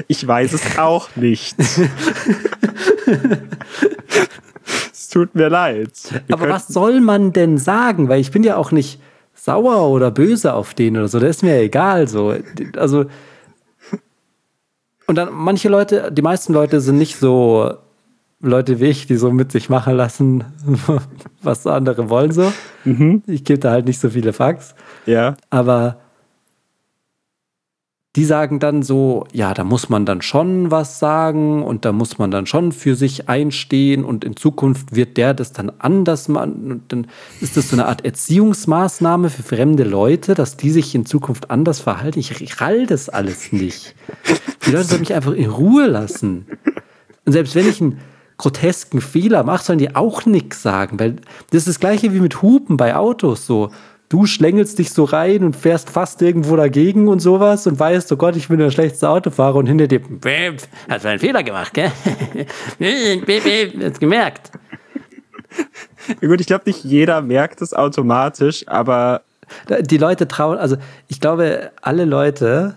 Ich 0.07 0.29
weiß 0.29 0.53
es 0.53 0.77
auch 0.77 1.17
nicht. 1.17 1.57
es 4.93 5.09
tut 5.09 5.35
mir 5.35 5.49
leid. 5.49 5.93
Wir 6.27 6.37
aber 6.37 6.51
was 6.51 6.69
soll 6.69 7.01
man 7.01 7.33
denn 7.33 7.57
sagen? 7.57 8.11
Weil 8.11 8.21
ich 8.21 8.33
bin 8.33 8.45
ja 8.45 8.59
auch 8.59 8.71
nicht 8.71 9.01
sauer 9.43 9.91
oder 9.91 10.13
böse 10.13 10.55
auf 10.55 10.73
den 10.73 10.97
oder 10.97 11.09
so. 11.09 11.19
Das 11.19 11.31
ist 11.31 11.43
mir 11.43 11.59
egal. 11.59 12.07
So. 12.07 12.33
Also, 12.77 13.07
und 15.09 15.17
dann 15.17 15.31
manche 15.33 15.69
Leute, 15.69 16.13
die 16.13 16.23
meisten 16.23 16.53
Leute 16.53 16.81
sind 16.81 16.99
nicht 16.99 17.17
so 17.17 17.75
Leute 18.41 18.79
wie 18.79 18.87
ich, 18.87 19.09
die 19.09 19.17
so 19.17 19.33
mit 19.33 19.51
sich 19.51 19.69
machen 19.69 19.97
lassen, 19.97 20.45
was 21.43 21.67
andere 21.67 22.09
wollen 22.09 22.31
so. 22.31 22.53
Ich 23.27 23.43
gebe 23.43 23.59
da 23.59 23.73
halt 23.73 23.87
nicht 23.87 23.99
so 23.99 24.11
viele 24.11 24.33
Facts. 24.33 24.77
Ja. 25.07 25.37
Aber 25.51 25.97
die 28.15 28.27
sagen 28.27 28.59
dann 28.59 28.83
so, 28.83 29.27
ja, 29.33 29.55
da 29.55 29.65
muss 29.65 29.89
man 29.89 30.05
dann 30.05 30.21
schon 30.21 30.71
was 30.71 30.99
sagen 30.99 31.63
und 31.63 31.87
da 31.87 31.93
muss 31.93 32.19
man 32.19 32.31
dann 32.31 32.45
schon 32.45 32.73
für 32.73 32.95
sich 32.95 33.31
einstehen 33.31 34.05
und 34.05 34.23
in 34.23 34.37
Zukunft 34.37 34.95
wird 34.95 35.17
der 35.17 35.33
das 35.33 35.55
dann 35.55 35.73
anders 35.79 36.29
machen. 36.29 36.71
Und 36.71 36.93
dann 36.93 37.07
ist 37.41 37.57
das 37.57 37.71
so 37.71 37.77
eine 37.77 37.87
Art 37.87 38.05
Erziehungsmaßnahme 38.05 39.31
für 39.31 39.43
fremde 39.43 39.85
Leute, 39.85 40.35
dass 40.35 40.59
die 40.59 40.71
sich 40.71 40.95
in 40.95 41.07
Zukunft 41.07 41.51
anders 41.51 41.81
verhalten. 41.81 42.19
Ich, 42.19 42.61
rall 42.61 42.87
das 42.87 43.09
alles 43.09 43.51
nicht. 43.51 43.95
Die 44.67 44.73
Leute 44.73 44.85
sollen 44.85 45.01
mich 45.01 45.15
einfach 45.15 45.33
in 45.33 45.49
Ruhe 45.49 45.87
lassen. 45.87 46.47
Und 47.25 47.33
selbst 47.33 47.55
wenn 47.55 47.67
ich 47.67 47.81
einen 47.81 47.99
grotesken 48.37 49.01
Fehler 49.01 49.43
mache, 49.43 49.65
sollen 49.65 49.79
die 49.79 49.97
auch 49.97 50.27
nichts 50.27 50.61
sagen. 50.61 51.01
Weil 51.01 51.17
das 51.49 51.61
ist 51.61 51.69
das 51.69 51.81
gleiche 51.81 52.13
wie 52.13 52.21
mit 52.21 52.43
Hupen 52.43 52.77
bei 52.77 52.95
Autos 52.95 53.47
so. 53.47 53.71
Du 54.13 54.27
schlängelst 54.27 54.79
dich 54.79 54.91
so 54.91 55.05
rein 55.05 55.43
und 55.43 55.57
fährst 55.57 55.89
fast 55.89 56.21
irgendwo 56.21 56.55
dagegen 56.55 57.09
und 57.09 57.21
sowas 57.21 57.67
und 57.67 57.81
weißt, 57.81 58.13
oh 58.13 58.17
Gott, 58.17 58.37
ich 58.37 58.49
bin 58.49 58.59
der 58.59 58.71
schlechteste 58.71 59.09
Autofahrer 59.09 59.55
und 59.55 59.65
hinter 59.65 59.87
dir, 59.87 60.01
"Bäm, 60.01 60.59
hast 60.87 61.07
du 61.07 61.09
einen 61.09 61.19
Fehler 61.19 61.43
gemacht, 61.43 61.73
gell? 61.73 61.91
Hast 63.83 64.01
gemerkt. 64.01 64.51
Ja, 66.21 66.29
Gut, 66.29 66.43
ich 66.43 66.47
glaube, 66.47 66.65
nicht 66.67 66.85
jeder 66.85 67.23
merkt 67.23 67.63
es 67.63 67.73
automatisch, 67.73 68.69
aber 68.69 69.23
Die 69.89 69.97
Leute 69.97 70.29
trauen, 70.29 70.59
also 70.59 70.77
ich 71.09 71.19
glaube, 71.19 71.71
alle 71.81 72.05
Leute 72.05 72.77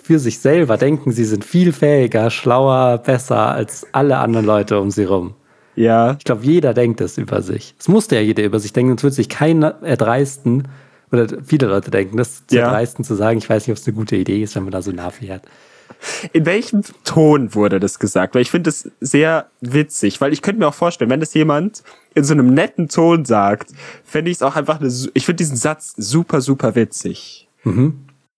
für 0.00 0.20
sich 0.20 0.38
selber 0.38 0.76
denken, 0.76 1.10
sie 1.10 1.24
sind 1.24 1.44
viel 1.44 1.72
fähiger, 1.72 2.30
schlauer, 2.30 2.98
besser 2.98 3.48
als 3.48 3.84
alle 3.90 4.18
anderen 4.18 4.46
Leute 4.46 4.78
um 4.78 4.92
sie 4.92 5.04
rum. 5.04 5.34
Ja, 5.78 6.16
Ich 6.18 6.24
glaube, 6.24 6.44
jeder 6.44 6.74
denkt 6.74 7.00
das 7.00 7.18
über 7.18 7.42
sich. 7.42 7.74
Es 7.78 7.88
musste 7.88 8.16
ja 8.16 8.20
jeder 8.22 8.44
über 8.44 8.58
sich 8.60 8.72
denken, 8.72 8.90
sonst 8.92 9.02
würde 9.04 9.14
sich 9.16 9.28
keiner 9.28 9.76
erdreisten, 9.82 10.68
oder 11.10 11.26
viele 11.44 11.66
Leute 11.68 11.90
denken, 11.90 12.16
das 12.18 12.46
zu 12.46 12.56
Ja. 12.56 12.64
erdreisten, 12.64 13.04
zu 13.04 13.14
sagen, 13.14 13.38
ich 13.38 13.48
weiß 13.48 13.66
nicht, 13.66 13.72
ob 13.72 13.78
es 13.80 13.86
eine 13.86 13.96
gute 13.96 14.16
Idee 14.16 14.42
ist, 14.42 14.54
wenn 14.56 14.64
man 14.64 14.72
da 14.72 14.82
so 14.82 14.90
nah 14.92 15.10
fährt. 15.10 15.42
in 16.34 16.44
welchem 16.46 16.82
Ton 17.04 17.54
wurde 17.54 17.80
das 17.80 17.98
gesagt? 17.98 18.34
Weil 18.34 18.42
ich 18.42 18.50
finde 18.50 18.68
das 18.68 18.88
sehr 19.00 19.46
witzig, 19.62 20.20
weil 20.20 20.32
ich 20.34 20.42
könnte 20.42 20.60
mir 20.60 20.68
auch 20.68 20.74
vorstellen, 20.74 21.10
wenn 21.10 21.18
das 21.20 21.32
jemand 21.34 21.82
in 22.14 22.24
so 22.24 22.34
einem 22.34 22.52
netten 22.52 22.88
Ton 22.88 23.24
sagt, 23.24 23.70
fände 24.04 24.30
ich 24.30 24.36
es 24.36 24.42
auch 24.42 24.54
einfach 24.54 24.80
eine, 24.80 24.92
ich 25.14 25.24
finde 25.24 25.36
diesen 25.38 25.56
Satz 25.56 25.94
super, 25.96 26.40
super 26.42 26.74
witzig. 26.74 27.48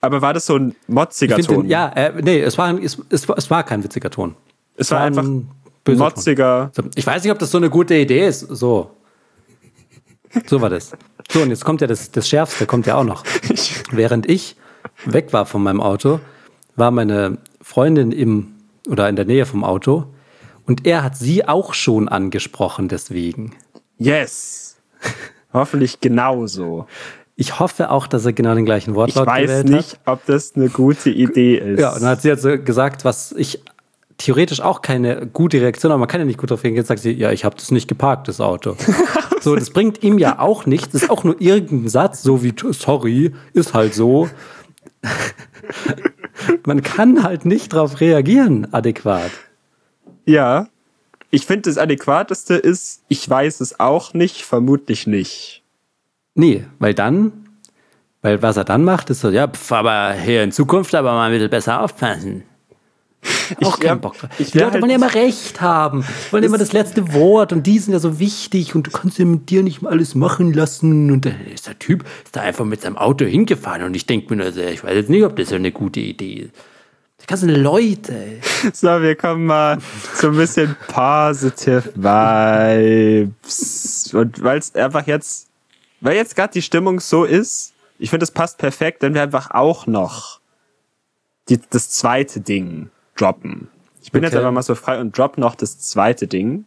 Aber 0.00 0.22
war 0.22 0.32
das 0.32 0.46
so 0.46 0.56
ein 0.56 0.74
motziger 0.86 1.36
Ton? 1.38 1.62
den, 1.62 1.70
ja, 1.70 1.88
äh, 1.94 2.12
nee, 2.22 2.40
es 2.40 2.56
war, 2.56 2.72
es, 2.82 2.98
es, 3.10 3.28
war- 3.28 3.36
es 3.36 3.50
war 3.50 3.62
kein 3.64 3.82
witziger 3.84 4.10
Ton. 4.10 4.36
es 4.76 4.90
war 4.92 5.00
einfach 5.00 5.24
ein 5.24 5.36
ein 5.38 5.50
böser 5.84 5.98
Ton. 5.98 6.08
motziger. 6.14 6.70
So, 6.74 6.82
Ich 6.94 7.06
weiß 7.06 7.22
nicht, 7.22 7.32
ob 7.32 7.38
das 7.38 7.50
so 7.50 7.58
eine 7.58 7.70
gute 7.70 7.94
Idee 7.94 8.26
ist. 8.26 8.40
So. 8.40 8.90
So 10.46 10.60
war 10.60 10.70
das. 10.70 10.92
So, 11.30 11.42
und 11.42 11.50
jetzt 11.50 11.64
kommt 11.64 11.80
ja 11.80 11.86
das, 11.86 12.10
das 12.10 12.28
Schärfste, 12.28 12.66
kommt 12.66 12.86
ja 12.86 12.96
auch 12.96 13.04
noch. 13.04 13.24
Während 13.90 14.28
ich 14.28 14.56
weg 15.04 15.32
war 15.32 15.46
von 15.46 15.62
meinem 15.62 15.80
Auto, 15.80 16.20
war 16.76 16.90
meine 16.90 17.38
Freundin 17.60 18.12
im 18.12 18.54
oder 18.88 19.08
in 19.08 19.16
der 19.16 19.24
Nähe 19.24 19.46
vom 19.46 19.64
Auto 19.64 20.06
und 20.66 20.86
er 20.86 21.02
hat 21.02 21.16
sie 21.16 21.46
auch 21.46 21.74
schon 21.74 22.08
angesprochen 22.08 22.88
deswegen. 22.88 23.54
Yes. 23.98 24.76
Hoffentlich 25.52 26.00
genauso. 26.00 26.86
Ich 27.36 27.58
hoffe 27.58 27.90
auch, 27.90 28.06
dass 28.06 28.24
er 28.24 28.32
genau 28.32 28.54
den 28.54 28.64
gleichen 28.64 28.90
Ich 28.90 28.96
Wortlaut 28.96 29.26
weiß 29.26 29.42
gewählt 29.48 29.68
nicht, 29.68 29.92
hat. 29.92 30.20
ob 30.20 30.26
das 30.26 30.54
eine 30.54 30.68
gute 30.68 31.10
Idee 31.10 31.56
ist. 31.56 31.80
Ja, 31.80 31.92
und 31.94 32.02
dann 32.02 32.10
hat 32.10 32.22
sie 32.22 32.28
jetzt 32.28 32.42
so 32.42 32.56
gesagt, 32.58 33.04
was 33.04 33.32
ich 33.32 33.62
theoretisch 34.20 34.60
auch 34.60 34.82
keine 34.82 35.26
gute 35.26 35.60
Reaktion, 35.60 35.90
aber 35.90 36.00
man 36.00 36.08
kann 36.08 36.20
ja 36.20 36.26
nicht 36.26 36.38
gut 36.38 36.50
darauf 36.50 36.62
reagieren. 36.62 36.84
Sagt 36.86 37.00
sie, 37.00 37.12
ja, 37.12 37.32
ich 37.32 37.44
habe 37.44 37.56
das 37.56 37.70
nicht 37.70 37.88
geparkt, 37.88 38.28
das 38.28 38.40
Auto. 38.40 38.76
so, 39.40 39.56
das 39.56 39.70
bringt 39.70 40.02
ihm 40.02 40.18
ja 40.18 40.38
auch 40.38 40.66
nichts. 40.66 40.92
Das 40.92 41.02
ist 41.02 41.10
auch 41.10 41.24
nur 41.24 41.40
irgendein 41.40 41.88
Satz, 41.88 42.22
so 42.22 42.42
wie 42.42 42.54
sorry, 42.70 43.32
ist 43.54 43.74
halt 43.74 43.94
so. 43.94 44.28
man 46.66 46.82
kann 46.82 47.22
halt 47.22 47.44
nicht 47.44 47.72
darauf 47.72 48.00
reagieren, 48.00 48.72
adäquat. 48.72 49.30
Ja. 50.26 50.68
Ich 51.30 51.46
finde, 51.46 51.70
das 51.70 51.78
Adäquateste 51.78 52.54
ist, 52.54 53.02
ich 53.08 53.28
weiß 53.28 53.60
es 53.60 53.78
auch 53.78 54.14
nicht, 54.14 54.42
vermutlich 54.42 55.06
nicht. 55.06 55.62
Nee, 56.34 56.66
weil 56.78 56.92
dann, 56.92 57.32
weil 58.20 58.42
was 58.42 58.56
er 58.56 58.64
dann 58.64 58.84
macht, 58.84 59.10
ist 59.10 59.20
so, 59.20 59.30
ja, 59.30 59.46
pf, 59.46 59.72
aber 59.72 60.12
hier 60.12 60.42
in 60.42 60.52
Zukunft 60.52 60.94
aber 60.94 61.12
mal 61.12 61.26
ein 61.26 61.32
bisschen 61.32 61.48
besser 61.48 61.80
aufpassen. 61.82 62.42
Auch 63.62 63.76
Ich 63.76 63.82
wär- 63.82 63.88
keinen 63.90 64.00
Bock. 64.00 64.14
ich 64.38 64.52
Die 64.52 64.58
Leute 64.58 64.72
halt- 64.72 64.80
wollen 64.82 64.90
ja 64.90 64.96
immer 64.96 65.12
Recht 65.14 65.60
haben, 65.60 66.04
wollen 66.30 66.44
immer 66.44 66.56
das 66.58 66.72
letzte 66.72 67.12
Wort 67.12 67.52
und 67.52 67.66
die 67.66 67.78
sind 67.78 67.92
ja 67.92 67.98
so 67.98 68.18
wichtig 68.18 68.74
und 68.74 68.86
du 68.86 68.90
kannst 68.90 69.18
ja 69.18 69.24
mit 69.24 69.50
dir 69.50 69.62
nicht 69.62 69.82
mal 69.82 69.90
alles 69.90 70.14
machen 70.14 70.52
lassen 70.54 71.10
und 71.10 71.24
dann 71.26 71.34
ist 71.52 71.66
der 71.66 71.78
Typ 71.78 72.04
ist 72.24 72.34
da 72.36 72.40
einfach 72.42 72.64
mit 72.64 72.80
seinem 72.82 72.96
Auto 72.96 73.24
hingefahren 73.24 73.82
und 73.82 73.94
ich 73.94 74.06
denke 74.06 74.34
mir 74.34 74.42
nur 74.42 74.52
so, 74.52 74.60
ich 74.60 74.82
weiß 74.84 74.94
jetzt 74.94 75.10
nicht, 75.10 75.24
ob 75.24 75.36
das 75.36 75.48
so 75.50 75.56
eine 75.56 75.72
gute 75.72 76.00
Idee 76.00 76.34
ist. 76.34 76.52
Die 77.22 77.26
ganzen 77.26 77.50
Leute. 77.50 78.14
ey. 78.14 78.40
So, 78.72 78.86
wir 79.02 79.14
kommen 79.16 79.44
mal 79.46 79.78
so 80.14 80.28
ein 80.28 80.36
bisschen 80.36 80.74
positive 80.88 81.82
Vibes. 82.90 84.10
Und 84.14 84.42
weil 84.42 84.58
es 84.58 84.74
einfach 84.74 85.06
jetzt, 85.06 85.48
weil 86.00 86.16
jetzt 86.16 86.34
gerade 86.36 86.52
die 86.52 86.62
Stimmung 86.62 87.00
so 87.00 87.24
ist, 87.24 87.72
ich 87.98 88.10
finde, 88.10 88.24
es 88.24 88.30
passt 88.30 88.58
perfekt, 88.58 89.02
wenn 89.02 89.12
wir 89.14 89.22
einfach 89.22 89.50
auch 89.50 89.86
noch 89.86 90.40
die, 91.48 91.60
das 91.70 91.90
zweite 91.90 92.40
Ding 92.40 92.88
droppen. 93.20 93.68
Ich 94.02 94.12
bin 94.12 94.22
jetzt 94.22 94.32
Okay. 94.32 94.38
einfach 94.38 94.52
mal 94.52 94.62
so 94.62 94.74
frei 94.74 95.00
und 95.00 95.16
drop 95.16 95.36
noch 95.38 95.54
das 95.54 95.78
zweite 95.78 96.26
Ding. 96.26 96.64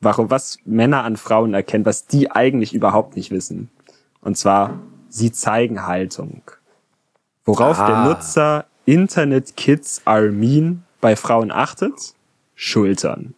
Warum, 0.00 0.30
was 0.30 0.58
Männer 0.64 1.04
an 1.04 1.16
Frauen 1.16 1.54
erkennen, 1.54 1.84
was 1.86 2.06
die 2.06 2.30
eigentlich 2.30 2.74
überhaupt 2.74 3.16
nicht 3.16 3.30
wissen. 3.30 3.70
Und 4.20 4.36
zwar, 4.36 4.78
sie 5.08 5.32
zeigen 5.32 5.86
Haltung. 5.86 6.42
Worauf 7.44 7.76
der 7.78 7.86
Ah. 7.96 8.04
Nutzer 8.08 8.66
Internet 8.84 9.56
Kids 9.56 10.02
Armin 10.04 10.82
bei 11.00 11.16
Frauen 11.16 11.50
achtet? 11.50 12.14
Schultern. 12.54 13.34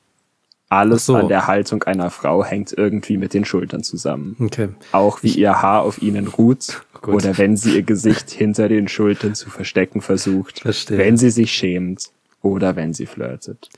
Alles 0.70 1.06
so. 1.06 1.14
an 1.16 1.28
der 1.28 1.46
Haltung 1.46 1.82
einer 1.84 2.10
Frau 2.10 2.44
hängt 2.44 2.72
irgendwie 2.76 3.16
mit 3.16 3.32
den 3.32 3.44
Schultern 3.46 3.82
zusammen. 3.82 4.36
Okay. 4.38 4.68
Auch 4.92 5.22
wie 5.22 5.30
ihr 5.32 5.62
Haar 5.62 5.82
auf 5.82 6.02
ihnen 6.02 6.28
ruht 6.28 6.82
Gut. 7.00 7.14
oder 7.14 7.38
wenn 7.38 7.56
sie 7.56 7.76
ihr 7.76 7.82
Gesicht 7.82 8.30
hinter 8.30 8.68
den 8.68 8.86
Schultern 8.88 9.34
zu 9.34 9.48
verstecken 9.48 10.02
versucht, 10.02 10.60
Verstehe. 10.60 10.98
wenn 10.98 11.16
sie 11.16 11.30
sich 11.30 11.52
schämt 11.52 12.10
oder 12.42 12.76
wenn 12.76 12.94
sie 12.94 13.06
flirtet. 13.06 13.68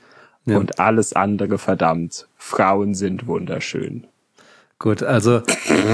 Ja. 0.45 0.57
Und 0.57 0.79
alles 0.79 1.13
andere 1.13 1.57
verdammt. 1.57 2.27
Frauen 2.37 2.95
sind 2.95 3.27
wunderschön. 3.27 4.07
Gut, 4.79 5.03
also 5.03 5.41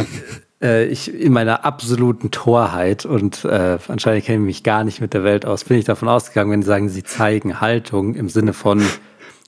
äh, 0.61 0.85
ich 0.85 1.13
in 1.13 1.33
meiner 1.33 1.65
absoluten 1.65 2.31
Torheit 2.31 3.05
und 3.05 3.43
äh, 3.43 3.77
anscheinend 3.87 4.23
kenne 4.25 4.37
ich 4.39 4.45
mich 4.45 4.63
gar 4.63 4.85
nicht 4.85 5.01
mit 5.01 5.13
der 5.13 5.23
Welt 5.25 5.45
aus, 5.45 5.65
bin 5.65 5.77
ich 5.77 5.85
davon 5.85 6.07
ausgegangen, 6.07 6.51
wenn 6.51 6.61
sie 6.61 6.67
sagen, 6.67 6.87
sie 6.87 7.03
zeigen 7.03 7.59
Haltung 7.59 8.15
im 8.15 8.29
Sinne 8.29 8.53
von 8.53 8.81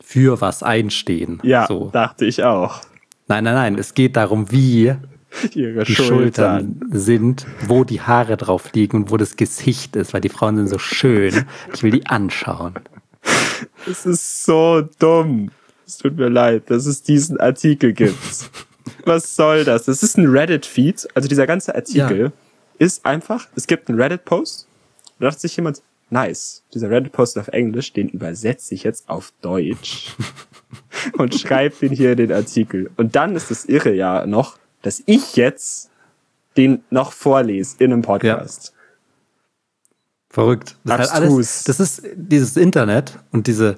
für 0.03 0.41
was 0.41 0.63
einstehen. 0.63 1.39
Ja, 1.43 1.67
So. 1.67 1.89
dachte 1.93 2.25
ich 2.25 2.43
auch. 2.43 2.82
Nein, 3.29 3.43
nein, 3.43 3.53
nein, 3.53 3.77
es 3.77 3.93
geht 3.93 4.17
darum, 4.17 4.51
wie 4.51 4.93
Ihre 5.53 5.84
die 5.84 5.93
Schultern. 5.93 6.79
Schultern 6.79 6.99
sind, 6.99 7.45
wo 7.67 7.84
die 7.84 8.01
Haare 8.01 8.36
drauf 8.36 8.73
liegen 8.73 8.97
und 8.97 9.12
wo 9.12 9.17
das 9.17 9.36
Gesicht 9.38 9.95
ist, 9.95 10.13
weil 10.13 10.21
die 10.21 10.29
Frauen 10.29 10.58
sind 10.58 10.67
so 10.67 10.79
schön. 10.79 11.45
Ich 11.73 11.84
will 11.84 11.91
die 11.91 12.08
anschauen. 12.08 12.73
Es 13.89 14.06
ist 14.06 14.46
so 14.46 14.88
dumm. 15.00 15.52
Es 15.86 15.98
tut 15.98 16.15
mir 16.18 16.30
leid, 16.30 16.70
dass 16.70 16.86
es 16.86 17.02
diesen 17.02 17.39
Artikel 17.39 17.94
gibt. 17.94 18.18
Was 19.06 19.36
soll 19.36 19.63
das? 19.63 19.86
Das 19.86 20.04
ist 20.04 20.18
ein 20.18 20.28
Reddit-Feed. 20.28 21.08
Also 21.15 21.28
dieser 21.28 21.48
ganze 21.48 21.74
Artikel 21.74 22.20
Ja. 22.26 22.32
ist 22.78 23.06
einfach, 23.06 23.48
es 23.56 23.65
gibt 23.68 23.89
einen 23.89 24.00
Reddit-Post. 24.00 24.68
Da 25.20 25.26
dachte 25.28 25.42
sich 25.42 25.56
jemand, 25.58 25.82
nice, 26.12 26.63
dieser 26.74 26.89
Reddit-Post 26.89 27.38
auf 27.39 27.48
Englisch, 27.50 27.94
den 27.94 28.10
übersetze 28.10 28.74
ich 28.76 28.84
jetzt 28.84 29.10
auf 29.10 29.34
Deutsch 29.42 30.15
und 31.18 31.34
schreibe 31.36 31.76
den 31.82 31.92
hier 31.92 32.12
in 32.12 32.18
den 32.18 32.32
Artikel. 32.32 32.92
Und 32.98 33.15
dann 33.15 33.36
ist 33.36 33.50
das 33.52 33.65
Irre 33.65 33.94
ja 33.94 34.26
noch, 34.28 34.58
dass 34.82 35.02
ich 35.06 35.36
jetzt 35.36 35.89
den 36.58 36.84
noch 36.89 37.12
vorlese 37.13 37.76
in 37.80 37.94
einem 37.94 38.02
Podcast. 38.02 38.74
Verrückt. 40.30 40.76
Das 40.84 41.08
ist, 41.08 41.12
Abstrus. 41.12 41.32
alles, 41.34 41.63
das 41.65 41.80
ist 41.80 42.04
dieses 42.15 42.56
Internet 42.58 43.20
und 43.32 43.48
diese, 43.48 43.78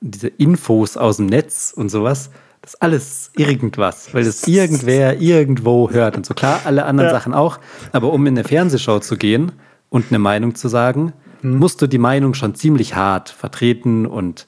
diese 0.00 0.28
Infos 0.28 0.96
aus 0.96 1.16
dem 1.16 1.26
Netz 1.26 1.72
und 1.74 1.88
sowas 1.88 2.30
Das 2.62 2.74
ist 2.74 2.82
alles 2.82 3.30
irgendwas, 3.36 4.14
weil 4.14 4.24
das 4.24 4.46
irgendwer 4.46 5.20
irgendwo 5.20 5.90
hört 5.90 6.16
und 6.16 6.24
so. 6.24 6.34
Klar, 6.34 6.60
alle 6.64 6.84
anderen 6.84 7.10
Ja. 7.10 7.14
Sachen 7.16 7.34
auch. 7.34 7.58
Aber 7.90 8.12
um 8.12 8.24
in 8.26 8.38
eine 8.38 8.46
Fernsehshow 8.46 9.00
zu 9.00 9.16
gehen 9.16 9.50
und 9.90 10.06
eine 10.10 10.20
Meinung 10.20 10.54
zu 10.54 10.68
sagen, 10.68 11.12
musst 11.42 11.82
du 11.82 11.88
die 11.88 11.98
Meinung 11.98 12.34
schon 12.34 12.54
ziemlich 12.54 12.94
hart 12.94 13.30
vertreten 13.30 14.06
und 14.06 14.46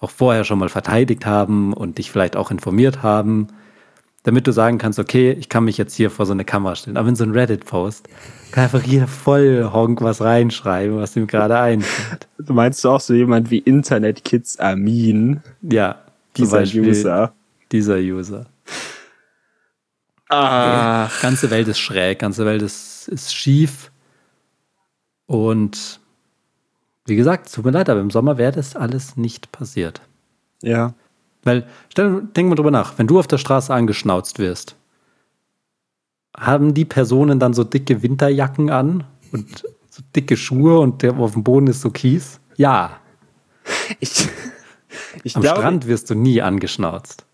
auch 0.00 0.10
vorher 0.10 0.42
schon 0.42 0.58
mal 0.58 0.68
verteidigt 0.68 1.24
haben 1.26 1.72
und 1.72 1.98
dich 1.98 2.10
vielleicht 2.10 2.36
auch 2.36 2.50
informiert 2.50 3.04
haben, 3.04 3.46
damit 4.24 4.46
du 4.46 4.52
sagen 4.52 4.78
kannst, 4.78 4.98
okay, 4.98 5.32
ich 5.32 5.48
kann 5.48 5.64
mich 5.64 5.76
jetzt 5.78 5.94
hier 5.94 6.10
vor 6.10 6.26
so 6.26 6.32
eine 6.32 6.44
Kamera 6.44 6.74
stellen. 6.74 6.96
Aber 6.96 7.08
in 7.08 7.14
so 7.14 7.24
ein 7.24 7.30
Reddit-Post 7.30 8.08
kann 8.50 8.64
einfach 8.64 8.82
jeder 8.82 9.06
Vollhonk 9.06 10.00
was 10.00 10.20
reinschreiben, 10.22 10.96
was 10.96 11.14
ihm 11.14 11.26
gerade 11.26 11.58
einfällt. 11.58 12.26
Du 12.38 12.52
meinst 12.54 12.82
du 12.82 12.88
auch 12.88 13.00
so 13.00 13.14
jemand 13.14 13.50
wie 13.50 13.58
Internet 13.58 14.24
Kids 14.24 14.58
Armin, 14.58 15.42
Ja, 15.62 16.02
dieser 16.36 16.58
Beispiel 16.58 16.88
User? 16.88 17.32
Dieser 17.70 17.98
User. 17.98 18.46
Ah, 20.30 21.10
Ganze 21.20 21.50
Welt 21.50 21.68
ist 21.68 21.78
schräg, 21.78 22.18
ganze 22.18 22.46
Welt 22.46 22.62
ist, 22.62 23.08
ist 23.08 23.34
schief. 23.34 23.92
Und 25.26 26.00
wie 27.06 27.16
gesagt, 27.16 27.46
es 27.46 27.52
tut 27.52 27.64
mir 27.66 27.72
leid, 27.72 27.90
aber 27.90 28.00
im 28.00 28.10
Sommer 28.10 28.38
wäre 28.38 28.52
das 28.52 28.74
alles 28.74 29.16
nicht 29.16 29.52
passiert. 29.52 30.00
ja. 30.62 30.94
Weil, 31.44 31.66
stell, 31.90 32.22
denk 32.36 32.48
mal 32.48 32.54
drüber 32.54 32.70
nach, 32.70 32.98
wenn 32.98 33.06
du 33.06 33.18
auf 33.18 33.26
der 33.26 33.38
Straße 33.38 33.72
angeschnauzt 33.72 34.38
wirst, 34.38 34.76
haben 36.36 36.74
die 36.74 36.84
Personen 36.84 37.38
dann 37.38 37.54
so 37.54 37.64
dicke 37.64 38.02
Winterjacken 38.02 38.70
an 38.70 39.04
und 39.32 39.64
so 39.90 40.02
dicke 40.16 40.36
Schuhe 40.36 40.80
und 40.80 41.02
der 41.02 41.16
auf 41.16 41.32
dem 41.32 41.44
Boden 41.44 41.68
ist 41.68 41.80
so 41.80 41.90
Kies? 41.90 42.40
Ja. 42.56 42.98
Ich, 44.00 44.28
ich 45.22 45.36
Am 45.36 45.42
glaube, 45.42 45.60
Strand 45.60 45.86
wirst 45.86 46.10
du 46.10 46.14
nie 46.14 46.42
angeschnauzt. 46.42 47.24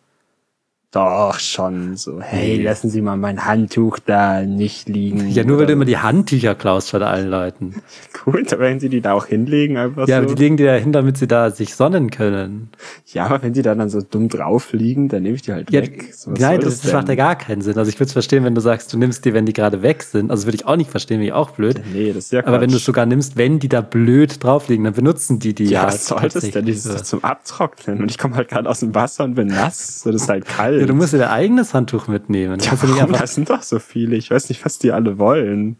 Doch 0.92 1.38
schon 1.38 1.96
so. 1.96 2.20
Hey, 2.20 2.60
lassen 2.60 2.90
Sie 2.90 3.00
mal 3.00 3.16
mein 3.16 3.44
Handtuch 3.44 4.00
da 4.00 4.42
nicht 4.42 4.88
liegen. 4.88 5.28
Ja, 5.30 5.44
nur 5.44 5.58
weil 5.58 5.66
du 5.66 5.72
immer 5.74 5.84
die 5.84 5.98
Handtücher 5.98 6.56
klaust 6.56 6.90
von 6.90 7.02
allen 7.02 7.28
Leuten. 7.30 7.76
Gut, 8.24 8.52
aber 8.52 8.64
wenn 8.64 8.80
Sie 8.80 8.88
die 8.88 9.00
da 9.00 9.12
auch 9.12 9.26
hinlegen, 9.26 9.76
einfach 9.76 10.08
Ja, 10.08 10.16
so. 10.18 10.24
aber 10.26 10.34
die 10.34 10.42
legen 10.42 10.56
die 10.56 10.64
da 10.64 10.74
hin, 10.74 10.90
damit 10.92 11.16
sie 11.16 11.28
da 11.28 11.50
sich 11.50 11.76
sonnen 11.76 12.10
können. 12.10 12.70
ja, 13.06 13.26
aber 13.26 13.40
wenn 13.42 13.52
die 13.52 13.62
da 13.62 13.74
dann 13.76 13.88
so 13.88 14.00
dumm 14.02 14.28
drauf 14.28 14.72
liegen, 14.72 15.08
dann 15.08 15.22
nehme 15.22 15.36
ich 15.36 15.42
die 15.42 15.52
halt 15.52 15.70
Ja, 15.70 15.82
weg. 15.82 16.12
So, 16.12 16.32
nein, 16.32 16.60
das, 16.60 16.80
das 16.80 16.92
macht 16.92 17.08
ja 17.08 17.14
gar 17.14 17.36
keinen 17.36 17.62
Sinn. 17.62 17.78
Also 17.78 17.88
ich 17.88 17.96
würde 17.96 18.06
es 18.08 18.12
verstehen, 18.12 18.42
wenn 18.44 18.56
du 18.56 18.60
sagst, 18.60 18.92
du 18.92 18.98
nimmst 18.98 19.24
die, 19.24 19.32
wenn 19.32 19.46
die 19.46 19.52
gerade 19.52 19.82
weg 19.82 20.02
sind. 20.02 20.30
Also 20.32 20.46
würde 20.46 20.56
ich 20.56 20.66
auch 20.66 20.76
nicht 20.76 20.90
verstehen, 20.90 21.20
ich 21.22 21.32
auch 21.32 21.50
blöd. 21.50 21.80
Nee, 21.92 22.08
das 22.12 22.24
ist 22.24 22.32
ja 22.32 22.40
Aber 22.44 22.60
wenn 22.60 22.68
du 22.70 22.76
es 22.76 22.80
Quatsch. 22.82 22.86
sogar 22.86 23.06
nimmst, 23.06 23.36
wenn 23.36 23.60
die 23.60 23.68
da 23.68 23.80
blöd 23.80 24.42
drauf 24.42 24.68
liegen, 24.68 24.82
dann 24.84 24.94
benutzen 24.94 25.38
die 25.38 25.54
die 25.54 25.66
Ja, 25.66 25.82
ja. 25.82 25.86
was 25.86 26.06
soll 26.06 26.28
das 26.28 26.50
denn? 26.50 26.66
ist 26.66 26.88
doch 26.92 27.00
zum 27.02 27.22
Abtrocknen. 27.22 28.00
Und 28.02 28.10
ich 28.10 28.18
komme 28.18 28.34
halt 28.34 28.48
gerade 28.48 28.68
aus 28.68 28.80
dem 28.80 28.92
Wasser 28.94 29.22
und 29.22 29.34
bin 29.36 29.46
nass. 29.46 30.00
So, 30.02 30.10
das 30.10 30.22
ist 30.22 30.28
halt 30.28 30.46
kalt. 30.46 30.79
Ja, 30.80 30.86
du 30.86 30.94
musst 30.94 31.12
dir 31.12 31.18
dein 31.18 31.28
eigenes 31.28 31.74
Handtuch 31.74 32.08
mitnehmen. 32.08 32.58
Ja, 32.60 32.70
kannst 32.70 32.88
warum? 32.88 33.12
Das 33.12 33.34
sind 33.34 33.50
doch 33.50 33.62
so 33.62 33.78
viele. 33.78 34.16
Ich 34.16 34.30
weiß 34.30 34.48
nicht, 34.48 34.64
was 34.64 34.78
die 34.78 34.92
alle 34.92 35.18
wollen. 35.18 35.78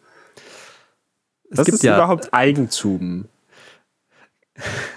es 1.51 1.59
Was 1.59 1.67
gibt 1.67 1.77
ist 1.77 1.83
ja, 1.83 1.97
überhaupt 1.97 2.33
Eigentum? 2.33 3.27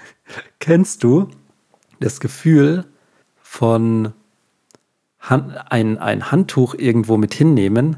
kennst 0.58 1.04
du 1.04 1.28
das 2.00 2.20
Gefühl 2.20 2.84
von 3.40 4.12
Han 5.20 5.52
ein, 5.70 5.98
ein 5.98 6.30
Handtuch 6.30 6.74
irgendwo 6.74 7.16
mit 7.16 7.34
hinnehmen, 7.34 7.96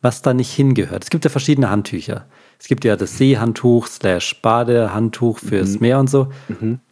was 0.00 0.22
da 0.22 0.34
nicht 0.34 0.52
hingehört? 0.52 1.04
Es 1.04 1.10
gibt 1.10 1.24
ja 1.24 1.30
verschiedene 1.30 1.70
Handtücher. 1.70 2.26
Es 2.58 2.68
gibt 2.68 2.84
ja 2.84 2.96
das 2.96 3.18
Seehandtuch 3.18 3.86
slash 3.86 4.40
Badehandtuch 4.40 5.38
fürs 5.38 5.80
Meer 5.80 5.98
und 5.98 6.08
so. 6.08 6.28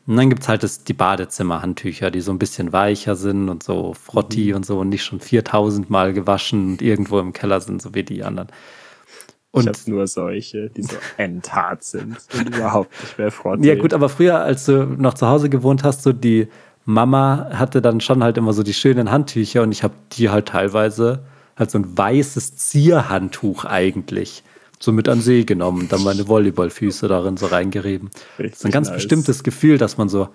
Und 0.06 0.16
dann 0.16 0.30
gibt 0.30 0.42
es 0.42 0.48
halt 0.48 0.62
das, 0.62 0.82
die 0.82 0.94
Badezimmerhandtücher, 0.94 2.10
die 2.10 2.20
so 2.20 2.32
ein 2.32 2.38
bisschen 2.38 2.72
weicher 2.72 3.14
sind 3.14 3.48
und 3.48 3.62
so 3.62 3.94
frotti 3.94 4.52
und 4.52 4.66
so 4.66 4.80
und 4.80 4.88
nicht 4.88 5.04
schon 5.04 5.20
4000 5.20 5.90
Mal 5.90 6.12
gewaschen 6.12 6.72
und 6.72 6.82
irgendwo 6.82 7.20
im 7.20 7.32
Keller 7.32 7.60
sind, 7.60 7.80
so 7.80 7.94
wie 7.94 8.02
die 8.02 8.24
anderen. 8.24 8.48
ich 8.48 9.46
Und 9.52 9.68
habe 9.68 9.78
nur 9.86 10.08
solche, 10.08 10.70
die 10.70 10.82
so 10.82 10.96
endhart 11.18 11.84
sind 11.84 12.16
und 12.34 12.56
überhaupt 12.56 12.90
nicht 13.00 13.16
mehr 13.16 13.30
freundlich. 13.30 13.68
Ja, 13.68 13.80
gut, 13.80 13.94
aber 13.94 14.08
früher, 14.08 14.40
als 14.40 14.64
du 14.64 14.86
noch 14.86 15.14
zu 15.14 15.28
Hause 15.28 15.48
gewohnt 15.48 15.84
hast, 15.84 16.02
so 16.02 16.12
die 16.12 16.48
Mama 16.84 17.50
hatte 17.52 17.80
dann 17.80 18.00
schon 18.00 18.24
halt 18.24 18.36
immer 18.38 18.52
so 18.52 18.64
die 18.64 18.74
schönen 18.74 19.12
Handtücher 19.12 19.62
und 19.62 19.70
ich 19.70 19.84
habe 19.84 19.94
die 20.12 20.30
halt 20.30 20.48
teilweise 20.48 21.24
halt 21.56 21.70
so 21.70 21.78
ein 21.78 21.96
weißes 21.96 22.56
Zierhandtuch 22.56 23.64
eigentlich 23.64 24.42
so 24.82 24.90
mit 24.92 25.08
an 25.08 25.20
See 25.20 25.44
genommen, 25.44 25.88
dann 25.88 26.02
meine 26.02 26.26
Volleyballfüße 26.26 27.06
darin 27.06 27.36
so 27.36 27.46
reingerieben. 27.46 28.10
das 28.12 28.18
ist 28.18 28.38
ein 28.38 28.44
Richtig 28.46 28.72
ganz 28.72 28.88
nice. 28.88 28.96
bestimmtes 28.96 29.42
Gefühl, 29.44 29.78
dass 29.78 29.96
man 29.96 30.08
so 30.08 30.28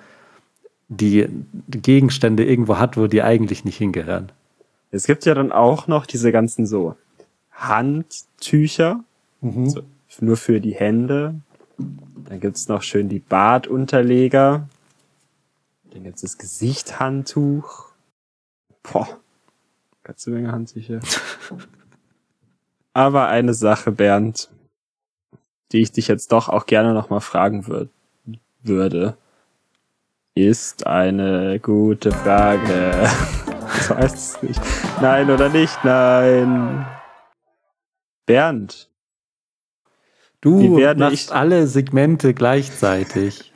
die, 0.88 1.27
die 1.51 1.81
Gegenstände 1.81 2.45
irgendwo 2.45 2.77
hat, 2.77 2.95
wo 2.95 3.07
die 3.07 3.21
eigentlich 3.21 3.65
nicht 3.65 3.77
hingehören. 3.77 4.31
Es 4.91 5.05
gibt 5.05 5.25
ja 5.25 5.33
dann 5.33 5.51
auch 5.51 5.88
noch 5.88 6.05
diese 6.05 6.31
ganzen 6.31 6.65
so 6.65 6.95
Handtücher, 7.51 9.03
Mhm. 9.41 9.69
so, 9.69 9.81
nur 10.21 10.38
für 10.38 10.60
die 10.62 10.73
Hände. 10.75 11.36
Dann 11.77 12.39
gibt's 12.39 12.67
noch 12.69 12.81
schön 12.83 13.07
die 13.10 13.19
Badunterleger. 13.19 14.67
Dann 15.91 16.03
gibt's 16.03 16.21
das 16.21 16.38
Gesichthandtuch. 16.38 17.88
Boah, 18.81 19.07
ganze 20.03 20.29
Menge 20.31 20.51
Handtücher. 20.53 20.99
Aber 22.97 23.27
eine 23.27 23.53
Sache, 23.53 23.91
Bernd, 23.91 24.49
die 25.71 25.81
ich 25.83 25.91
dich 25.91 26.07
jetzt 26.07 26.31
doch 26.31 26.49
auch 26.49 26.65
gerne 26.65 26.95
noch 26.95 27.12
mal 27.12 27.19
fragen 27.19 27.67
würd, 27.67 27.89
würde, 28.63 29.15
ist 30.33 30.88
eine 30.88 31.60
gute 31.60 32.12
Frage. 32.12 33.07
Das 33.67 33.89
heißt 33.89 34.15
es 34.15 34.41
nicht. 34.41 34.62
Nein 35.01 35.29
oder 35.29 35.49
nicht? 35.49 35.77
Nein. 35.83 36.86
Bernd, 38.25 38.89
Du 40.41 40.77
werde 40.77 41.01
machst 41.01 41.13
ich- 41.29 41.31
alle 41.33 41.67
Segmente 41.67 42.33
gleichzeitig. 42.33 43.53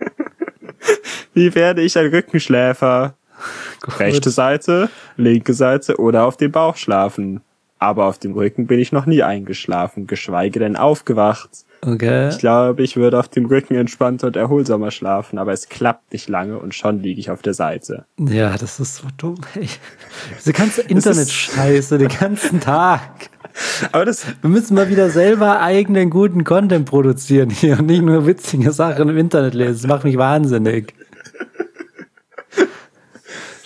wie 1.34 1.54
werde 1.54 1.82
ich 1.82 1.96
ein 1.96 2.08
Rückenschläfer? 2.08 3.14
Rechte 3.98 4.30
Seite, 4.30 4.90
linke 5.16 5.54
Seite 5.54 5.96
oder 5.98 6.26
auf 6.26 6.36
dem 6.36 6.50
Bauch 6.50 6.76
schlafen. 6.76 7.40
Aber 7.78 8.06
auf 8.06 8.18
dem 8.18 8.32
Rücken 8.32 8.66
bin 8.66 8.80
ich 8.80 8.92
noch 8.92 9.06
nie 9.06 9.22
eingeschlafen, 9.22 10.06
geschweige 10.06 10.60
denn 10.60 10.76
aufgewacht. 10.76 11.50
Okay. 11.82 12.30
Ich 12.30 12.38
glaube, 12.38 12.82
ich 12.82 12.96
würde 12.96 13.18
auf 13.18 13.28
dem 13.28 13.46
Rücken 13.46 13.74
entspannter 13.74 14.28
und 14.28 14.36
erholsamer 14.36 14.90
schlafen, 14.90 15.38
aber 15.38 15.52
es 15.52 15.68
klappt 15.68 16.12
nicht 16.12 16.28
lange 16.28 16.58
und 16.58 16.74
schon 16.74 17.00
liege 17.00 17.20
ich 17.20 17.30
auf 17.30 17.42
der 17.42 17.54
Seite. 17.54 18.06
Ja, 18.18 18.56
das 18.56 18.80
ist 18.80 18.96
so 18.96 19.08
dumm. 19.16 19.40
Ey. 19.54 19.68
Diese 20.38 20.52
ganze 20.52 20.82
Internet-Scheiße 20.82 21.98
den 21.98 22.08
ganzen 22.08 22.60
Tag. 22.60 23.30
Aber 23.92 24.04
das, 24.04 24.26
Wir 24.42 24.50
müssen 24.50 24.74
mal 24.74 24.88
wieder 24.88 25.10
selber 25.10 25.60
eigenen 25.60 26.10
guten 26.10 26.44
Content 26.44 26.86
produzieren 26.86 27.50
hier 27.50 27.78
und 27.78 27.86
nicht 27.86 28.02
nur 28.02 28.26
witzige 28.26 28.72
Sachen 28.72 29.08
im 29.08 29.16
Internet 29.16 29.54
lesen. 29.54 29.82
Das 29.82 29.86
macht 29.86 30.04
mich 30.04 30.16
wahnsinnig. 30.16 30.94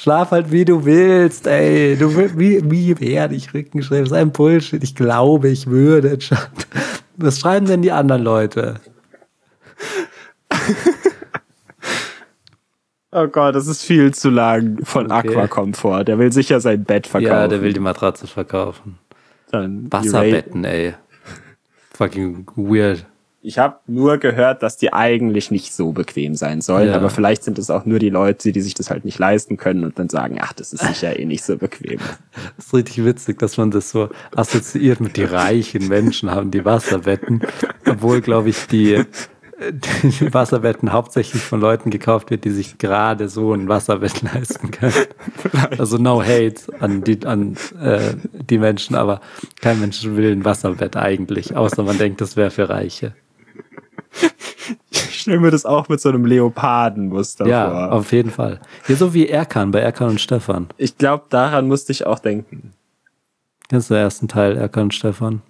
Schlaf 0.01 0.31
halt 0.31 0.51
wie 0.51 0.65
du 0.65 0.87
willst, 0.87 1.47
ey. 1.47 1.95
Du, 1.95 2.17
wie, 2.39 2.71
wie 2.71 2.99
werde 3.01 3.35
ich 3.35 3.53
Rückenschrift? 3.53 4.01
Das 4.01 4.13
ist 4.13 4.17
ein 4.17 4.33
Bullshit. 4.33 4.83
Ich 4.83 4.95
glaube, 4.95 5.51
ich 5.51 5.67
würde. 5.67 6.19
Was 7.19 7.39
schreiben 7.39 7.67
denn 7.67 7.83
die 7.83 7.93
anderen 7.93 8.23
Leute? 8.23 8.81
oh 13.13 13.27
Gott, 13.27 13.55
das 13.55 13.67
ist 13.67 13.83
viel 13.83 14.15
zu 14.15 14.31
lang 14.31 14.83
von 14.85 15.13
Okay. 15.13 15.37
Aquacomfort. 15.37 16.09
Der 16.09 16.19
will 16.19 16.33
sicher 16.33 16.61
sein 16.61 16.83
Bett 16.83 17.07
verkaufen. 17.07 17.35
Ja, 17.35 17.47
der 17.47 17.61
will 17.61 17.75
die 17.75 17.81
Matratze 17.81 18.27
verkaufen. 18.27 18.99
Dann 19.51 19.93
Wasserbetten, 19.93 20.65
ey. 20.65 20.95
Fucking 21.93 22.47
weird. 22.57 23.05
Ich 23.43 23.59
habe 23.59 23.77
nur 23.87 24.19
gehört, 24.19 24.63
dass 24.63 24.77
die 24.77 24.93
eigentlich 24.93 25.51
nicht 25.51 25.73
so 25.73 25.93
bequem 25.93 26.35
sein 26.35 26.61
sollen, 26.61 26.89
Ja. 26.89 26.97
aber 26.97 27.09
vielleicht 27.09 27.43
sind 27.43 27.59
es 27.59 27.71
auch 27.71 27.87
nur 27.87 27.99
die 27.99 28.11
Leute, 28.11 28.53
die 28.53 28.61
sich 28.61 28.75
das 28.75 28.91
halt 28.91 29.07
nicht 29.07 29.19
leisten 29.19 29.57
können 29.57 29.83
und 29.85 29.99
dann 29.99 30.11
sagen, 30.11 30.37
ach, 30.41 30.53
das 30.53 30.75
ist 30.75 30.85
sicher 30.87 31.19
eh 31.19 31.25
nicht 31.25 31.43
so 31.45 31.57
bequem. 31.57 31.99
Das 32.57 32.67
ist 32.67 32.75
richtig 32.75 33.03
witzig, 33.05 33.39
dass 33.39 33.57
man 33.57 33.71
das 33.71 33.91
so 33.91 34.11
assoziiert 34.37 35.01
mit 35.01 35.17
die 35.17 35.25
reichen 35.25 35.89
Menschen 35.89 36.31
haben 36.31 36.51
die 36.51 36.67
Wasserbetten, 36.67 37.41
obwohl, 37.89 38.21
glaube 38.21 38.51
ich, 38.51 38.67
die, 38.67 39.05
die 40.03 40.35
Wasserbetten 40.35 40.93
hauptsächlich 40.93 41.41
von 41.43 41.61
Leuten 41.63 41.89
gekauft 41.89 42.31
wird, 42.31 42.45
die 42.45 42.51
sich 42.51 42.77
gerade 42.77 43.31
so 43.31 43.55
ein 43.55 43.69
Wasserbett 43.69 44.21
leisten 44.23 44.71
können. 44.71 44.93
Also 45.79 45.97
no 45.97 46.23
hate 46.23 46.61
an 46.81 47.05
die, 47.05 47.25
an, 47.27 47.57
äh, 47.83 48.15
die 48.33 48.59
Menschen, 48.59 48.97
aber 48.97 49.23
kein 49.63 49.81
Mensch 49.81 50.05
will 50.05 50.31
ein 50.33 50.45
Wasserbett 50.45 50.97
eigentlich, 50.97 51.57
außer 51.57 51.83
man 51.83 51.97
denkt, 51.97 52.21
das 52.21 52.37
wäre 52.37 52.51
für 52.51 52.69
Reiche. 52.69 53.15
Ich 54.91 55.21
stelle 55.25 55.41
mir 55.41 55.51
das 55.51 55.67
auch 55.67 55.89
mit 55.89 56.01
so 56.01 56.09
einem 56.09 56.25
Leopardenmuster 56.25 57.47
Ja, 57.47 57.71
vor. 57.71 57.93
auf 57.93 58.13
jeden 58.13 58.31
Fall. 58.31 58.61
Hier 58.87 58.97
so 58.97 59.13
wie 59.13 59.29
Erkan, 59.29 59.71
bei 59.71 59.81
Erkan 59.81 60.11
und 60.11 60.21
Stefan. 60.21 60.69
Ich 60.77 60.97
glaube, 60.97 61.25
daran 61.29 61.69
musste 61.69 61.93
ich 61.93 62.07
auch 62.07 62.19
denken. 62.19 62.73
Das 63.69 63.85
ist 63.85 63.91
der 63.91 63.99
ersten 63.99 64.29
Teil, 64.29 64.57
Erkan 64.57 64.85
und 64.85 64.95
Stefan. 64.95 65.43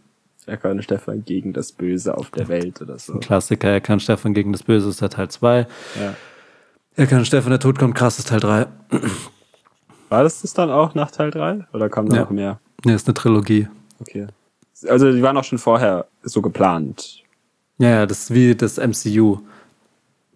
Erkan 0.47 0.73
und 0.73 0.83
Stefan 0.83 1.25
gegen 1.25 1.53
das 1.53 1.71
Böse 1.73 2.17
auf 2.17 2.31
der 2.31 2.49
Welt 2.49 2.81
oder 2.83 2.99
so. 2.99 3.15
Klassiker, 3.19 3.69
Erkan 3.69 3.95
und 3.95 4.01
Stefan 4.01 4.35
gegen 4.35 4.53
das 4.53 4.63
Böse 4.63 4.89
ist 4.89 5.01
der 5.01 5.11
Teil 5.11 5.29
2. 5.29 5.67
Ja. 6.01 6.15
Erkan 6.97 7.19
und 7.21 7.25
Stefan, 7.27 7.51
der 7.51 7.61
Tod 7.61 7.79
kommt 7.79 7.95
krass 7.95 8.19
ist 8.19 8.29
Teil 8.29 8.41
3. 8.41 8.67
War 10.09 10.23
das 10.25 10.43
das 10.43 10.53
dann 10.55 10.71
auch 10.71 10.95
nach 10.95 11.11
Teil 11.11 11.31
3? 11.31 11.67
Oder 11.73 11.89
kommt 11.89 12.11
da 12.13 12.17
Ja. 12.17 12.23
noch 12.23 12.31
mehr? 12.31 12.59
Ne, 12.85 12.95
ist 12.95 13.07
eine 13.07 13.15
Trilogie. 13.15 13.69
Okay. 14.01 14.27
Also 14.89 15.13
die 15.13 15.23
waren 15.23 15.37
auch 15.37 15.45
schon 15.45 15.59
vorher 15.59 16.07
so 16.23 16.43
geplant. 16.43 17.23
Ja, 17.81 17.89
ja, 17.91 18.07
das 18.07 18.25
ist 18.25 18.35
wie 18.35 18.55
das 18.55 18.77
MCU. 18.79 19.39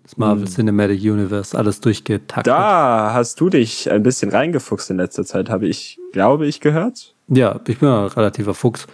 Das 0.02 0.16
Marvel 0.18 0.46
Cinematic 0.46 1.00
Universe, 1.00 1.56
alles 1.56 1.80
durchgetaktet. 1.80 2.46
Da 2.46 3.12
hast 3.14 3.40
du 3.40 3.48
dich 3.48 3.90
ein 3.90 4.02
bisschen 4.02 4.30
reingefuchst 4.30 4.90
in 4.90 4.96
letzter 4.98 5.24
Zeit, 5.24 5.48
habe 5.48 5.66
ich, 5.66 5.98
glaube 6.12 6.46
ich, 6.46 6.60
gehört. 6.60 7.14
Ja, 7.28 7.60
ich 7.66 7.78
bin 7.78 7.88
ein 7.88 8.06
relativer 8.08 8.54
Fuchs. 8.54 8.86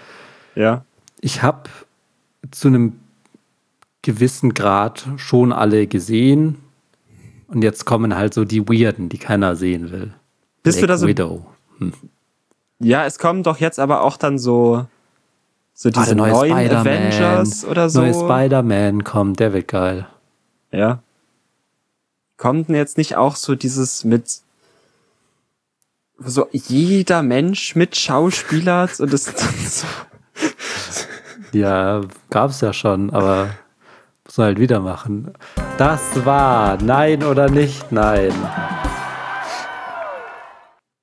Ja. 0.54 0.84
Ich 1.20 1.42
habe 1.42 1.68
zu 2.52 2.68
einem 2.68 2.92
gewissen 4.02 4.54
Grad 4.54 5.06
schon 5.16 5.52
alle 5.52 5.86
gesehen. 5.86 6.56
Und 7.48 7.62
jetzt 7.62 7.84
kommen 7.84 8.14
halt 8.16 8.32
so 8.34 8.44
die 8.44 8.68
Weirden, 8.68 9.08
die 9.08 9.18
keiner 9.18 9.56
sehen 9.56 9.90
will. 9.90 10.12
Bist 10.62 10.78
du 10.78 10.86
Black 10.86 10.88
da 10.94 10.98
so- 10.98 11.06
Widow. 11.08 11.46
Ja, 12.78 13.04
es 13.04 13.18
kommen 13.18 13.42
doch 13.42 13.58
jetzt 13.58 13.78
aber 13.80 14.02
auch 14.02 14.16
dann 14.16 14.38
so, 14.38 14.86
so 15.82 15.88
diese 15.88 16.14
neue 16.14 16.32
neuen 16.32 16.50
Spider-Man. 16.52 16.86
Avengers 16.86 17.64
oder 17.64 17.88
so. 17.88 18.02
Neue 18.02 18.12
Spider-Man 18.12 19.02
kommt, 19.02 19.40
der 19.40 19.54
wird 19.54 19.68
geil. 19.68 20.06
Ja. 20.72 20.98
Kommt 22.36 22.68
denn 22.68 22.76
jetzt 22.76 22.98
nicht 22.98 23.16
auch 23.16 23.34
so 23.34 23.54
dieses 23.54 24.04
mit 24.04 24.42
so 26.18 26.48
jeder 26.52 27.22
Mensch 27.22 27.76
mit 27.76 27.96
Schauspieler 27.96 28.90
und 28.98 29.10
das 29.10 29.24
so, 29.24 29.86
Ja, 31.52 32.02
gab's 32.28 32.60
ja 32.60 32.74
schon, 32.74 33.08
aber 33.08 33.48
muss 34.26 34.36
man 34.36 34.48
halt 34.48 34.58
wieder 34.58 34.80
machen. 34.80 35.32
Das 35.78 36.26
war 36.26 36.76
Nein 36.82 37.24
oder 37.24 37.48
nicht 37.48 37.90
Nein. 37.90 38.34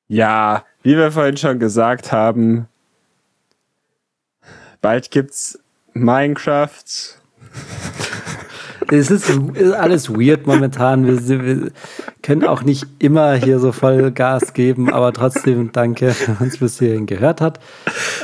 Ja, 0.08 0.66
wie 0.84 0.96
wir 0.96 1.12
vorhin 1.12 1.38
schon 1.38 1.58
gesagt 1.58 2.12
haben, 2.12 2.68
bald 4.82 5.12
gibt's 5.12 5.60
Minecraft. 5.94 6.84
Es 8.90 9.12
ist, 9.12 9.30
ist 9.30 9.74
alles 9.74 10.10
weird 10.10 10.48
momentan. 10.48 11.06
Wir, 11.06 11.44
wir 11.44 11.72
können 12.22 12.46
auch 12.46 12.64
nicht 12.64 12.86
immer 13.00 13.34
hier 13.34 13.60
so 13.60 13.72
voll 13.72 14.12
Gas 14.12 14.54
geben, 14.54 14.94
aber 14.94 15.12
trotzdem 15.12 15.72
danke, 15.74 16.16
wer 16.26 16.42
uns 16.42 16.58
bis 16.58 16.80
hierhin 16.80 17.06
gehört 17.06 17.42
hat. 17.42 17.60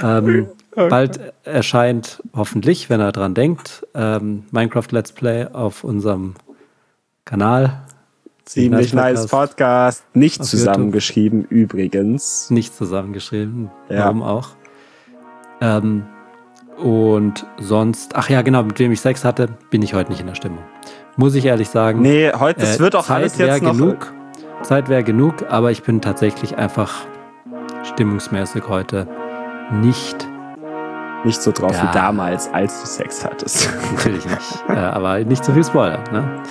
Ähm, 0.01 0.47
bald 0.75 1.19
erscheint 1.43 2.21
hoffentlich, 2.33 2.89
wenn 2.89 3.01
er 3.01 3.11
dran 3.11 3.33
denkt, 3.33 3.85
ähm, 3.93 4.45
Minecraft 4.51 4.87
Let's 4.91 5.11
Play 5.11 5.47
auf 5.51 5.83
unserem 5.83 6.35
Kanal. 7.25 7.81
Ziemlich 8.45 8.93
nice 8.93 9.27
Podcast. 9.27 10.03
Nicht 10.13 10.43
zusammengeschrieben 10.43 11.45
übrigens. 11.45 12.49
Nicht 12.49 12.75
zusammengeschrieben. 12.75 13.71
Ja. 13.89 14.05
Warum 14.05 14.21
auch? 14.21 14.49
Ähm, 15.61 16.03
und 16.77 17.45
sonst, 17.59 18.15
ach 18.15 18.29
ja, 18.29 18.41
genau, 18.41 18.63
mit 18.63 18.79
wem 18.79 18.91
ich 18.91 19.01
Sex 19.01 19.23
hatte, 19.25 19.49
bin 19.69 19.81
ich 19.81 19.93
heute 19.93 20.11
nicht 20.11 20.21
in 20.21 20.27
der 20.27 20.35
Stimmung. 20.35 20.59
Muss 21.15 21.35
ich 21.35 21.45
ehrlich 21.45 21.69
sagen. 21.69 22.01
Nee, 22.01 22.31
heute, 22.37 22.61
das 22.61 22.77
Äh, 22.77 22.79
wird 22.79 22.95
auch 22.95 23.05
Zeit 23.05 23.17
alles 23.17 23.37
jetzt 23.37 23.61
noch. 23.63 23.71
genug. 23.73 24.13
Zeit 24.63 24.89
wäre 24.89 25.03
genug, 25.03 25.35
aber 25.49 25.71
ich 25.71 25.83
bin 25.83 26.01
tatsächlich 26.01 26.57
einfach 26.57 26.91
stimmungsmäßig 27.83 28.67
heute 28.67 29.07
nicht, 29.71 30.27
Nicht 31.25 31.41
so 31.41 31.51
drauf 31.53 31.71
Ja. 31.73 31.83
wie 31.89 31.93
damals, 31.93 32.51
als 32.53 32.81
du 32.81 32.87
Sex 32.87 33.23
hattest. 33.23 33.69
natürlich 33.95 34.25
nicht, 34.25 34.63
äh, 34.67 34.73
aber 34.73 35.19
nicht 35.19 35.45
zu 35.45 35.53
viel 35.53 35.63
Spoiler. 35.63 35.99
Ne? 36.11 36.41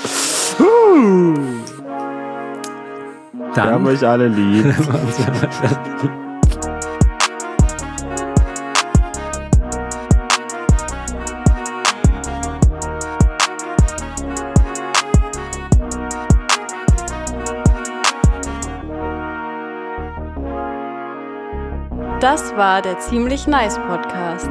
Wir 3.55 3.63
haben 3.65 3.85
Dann 3.85 3.87
euch 3.87 4.07
alle 4.07 4.29
lieb. 4.29 4.65
Das 22.23 22.55
war 22.57 22.81
der 22.81 23.01
Ziemlich 23.01 23.49
Nice 23.49 23.81
Podcast. 23.81 24.49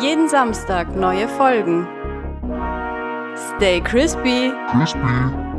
Jeden 0.00 0.28
Samstag 0.28 0.94
neue 0.94 1.26
Folgen. 1.26 1.84
Stay 3.56 3.80
crispy. 3.80 4.52
Crispy. 4.70 5.53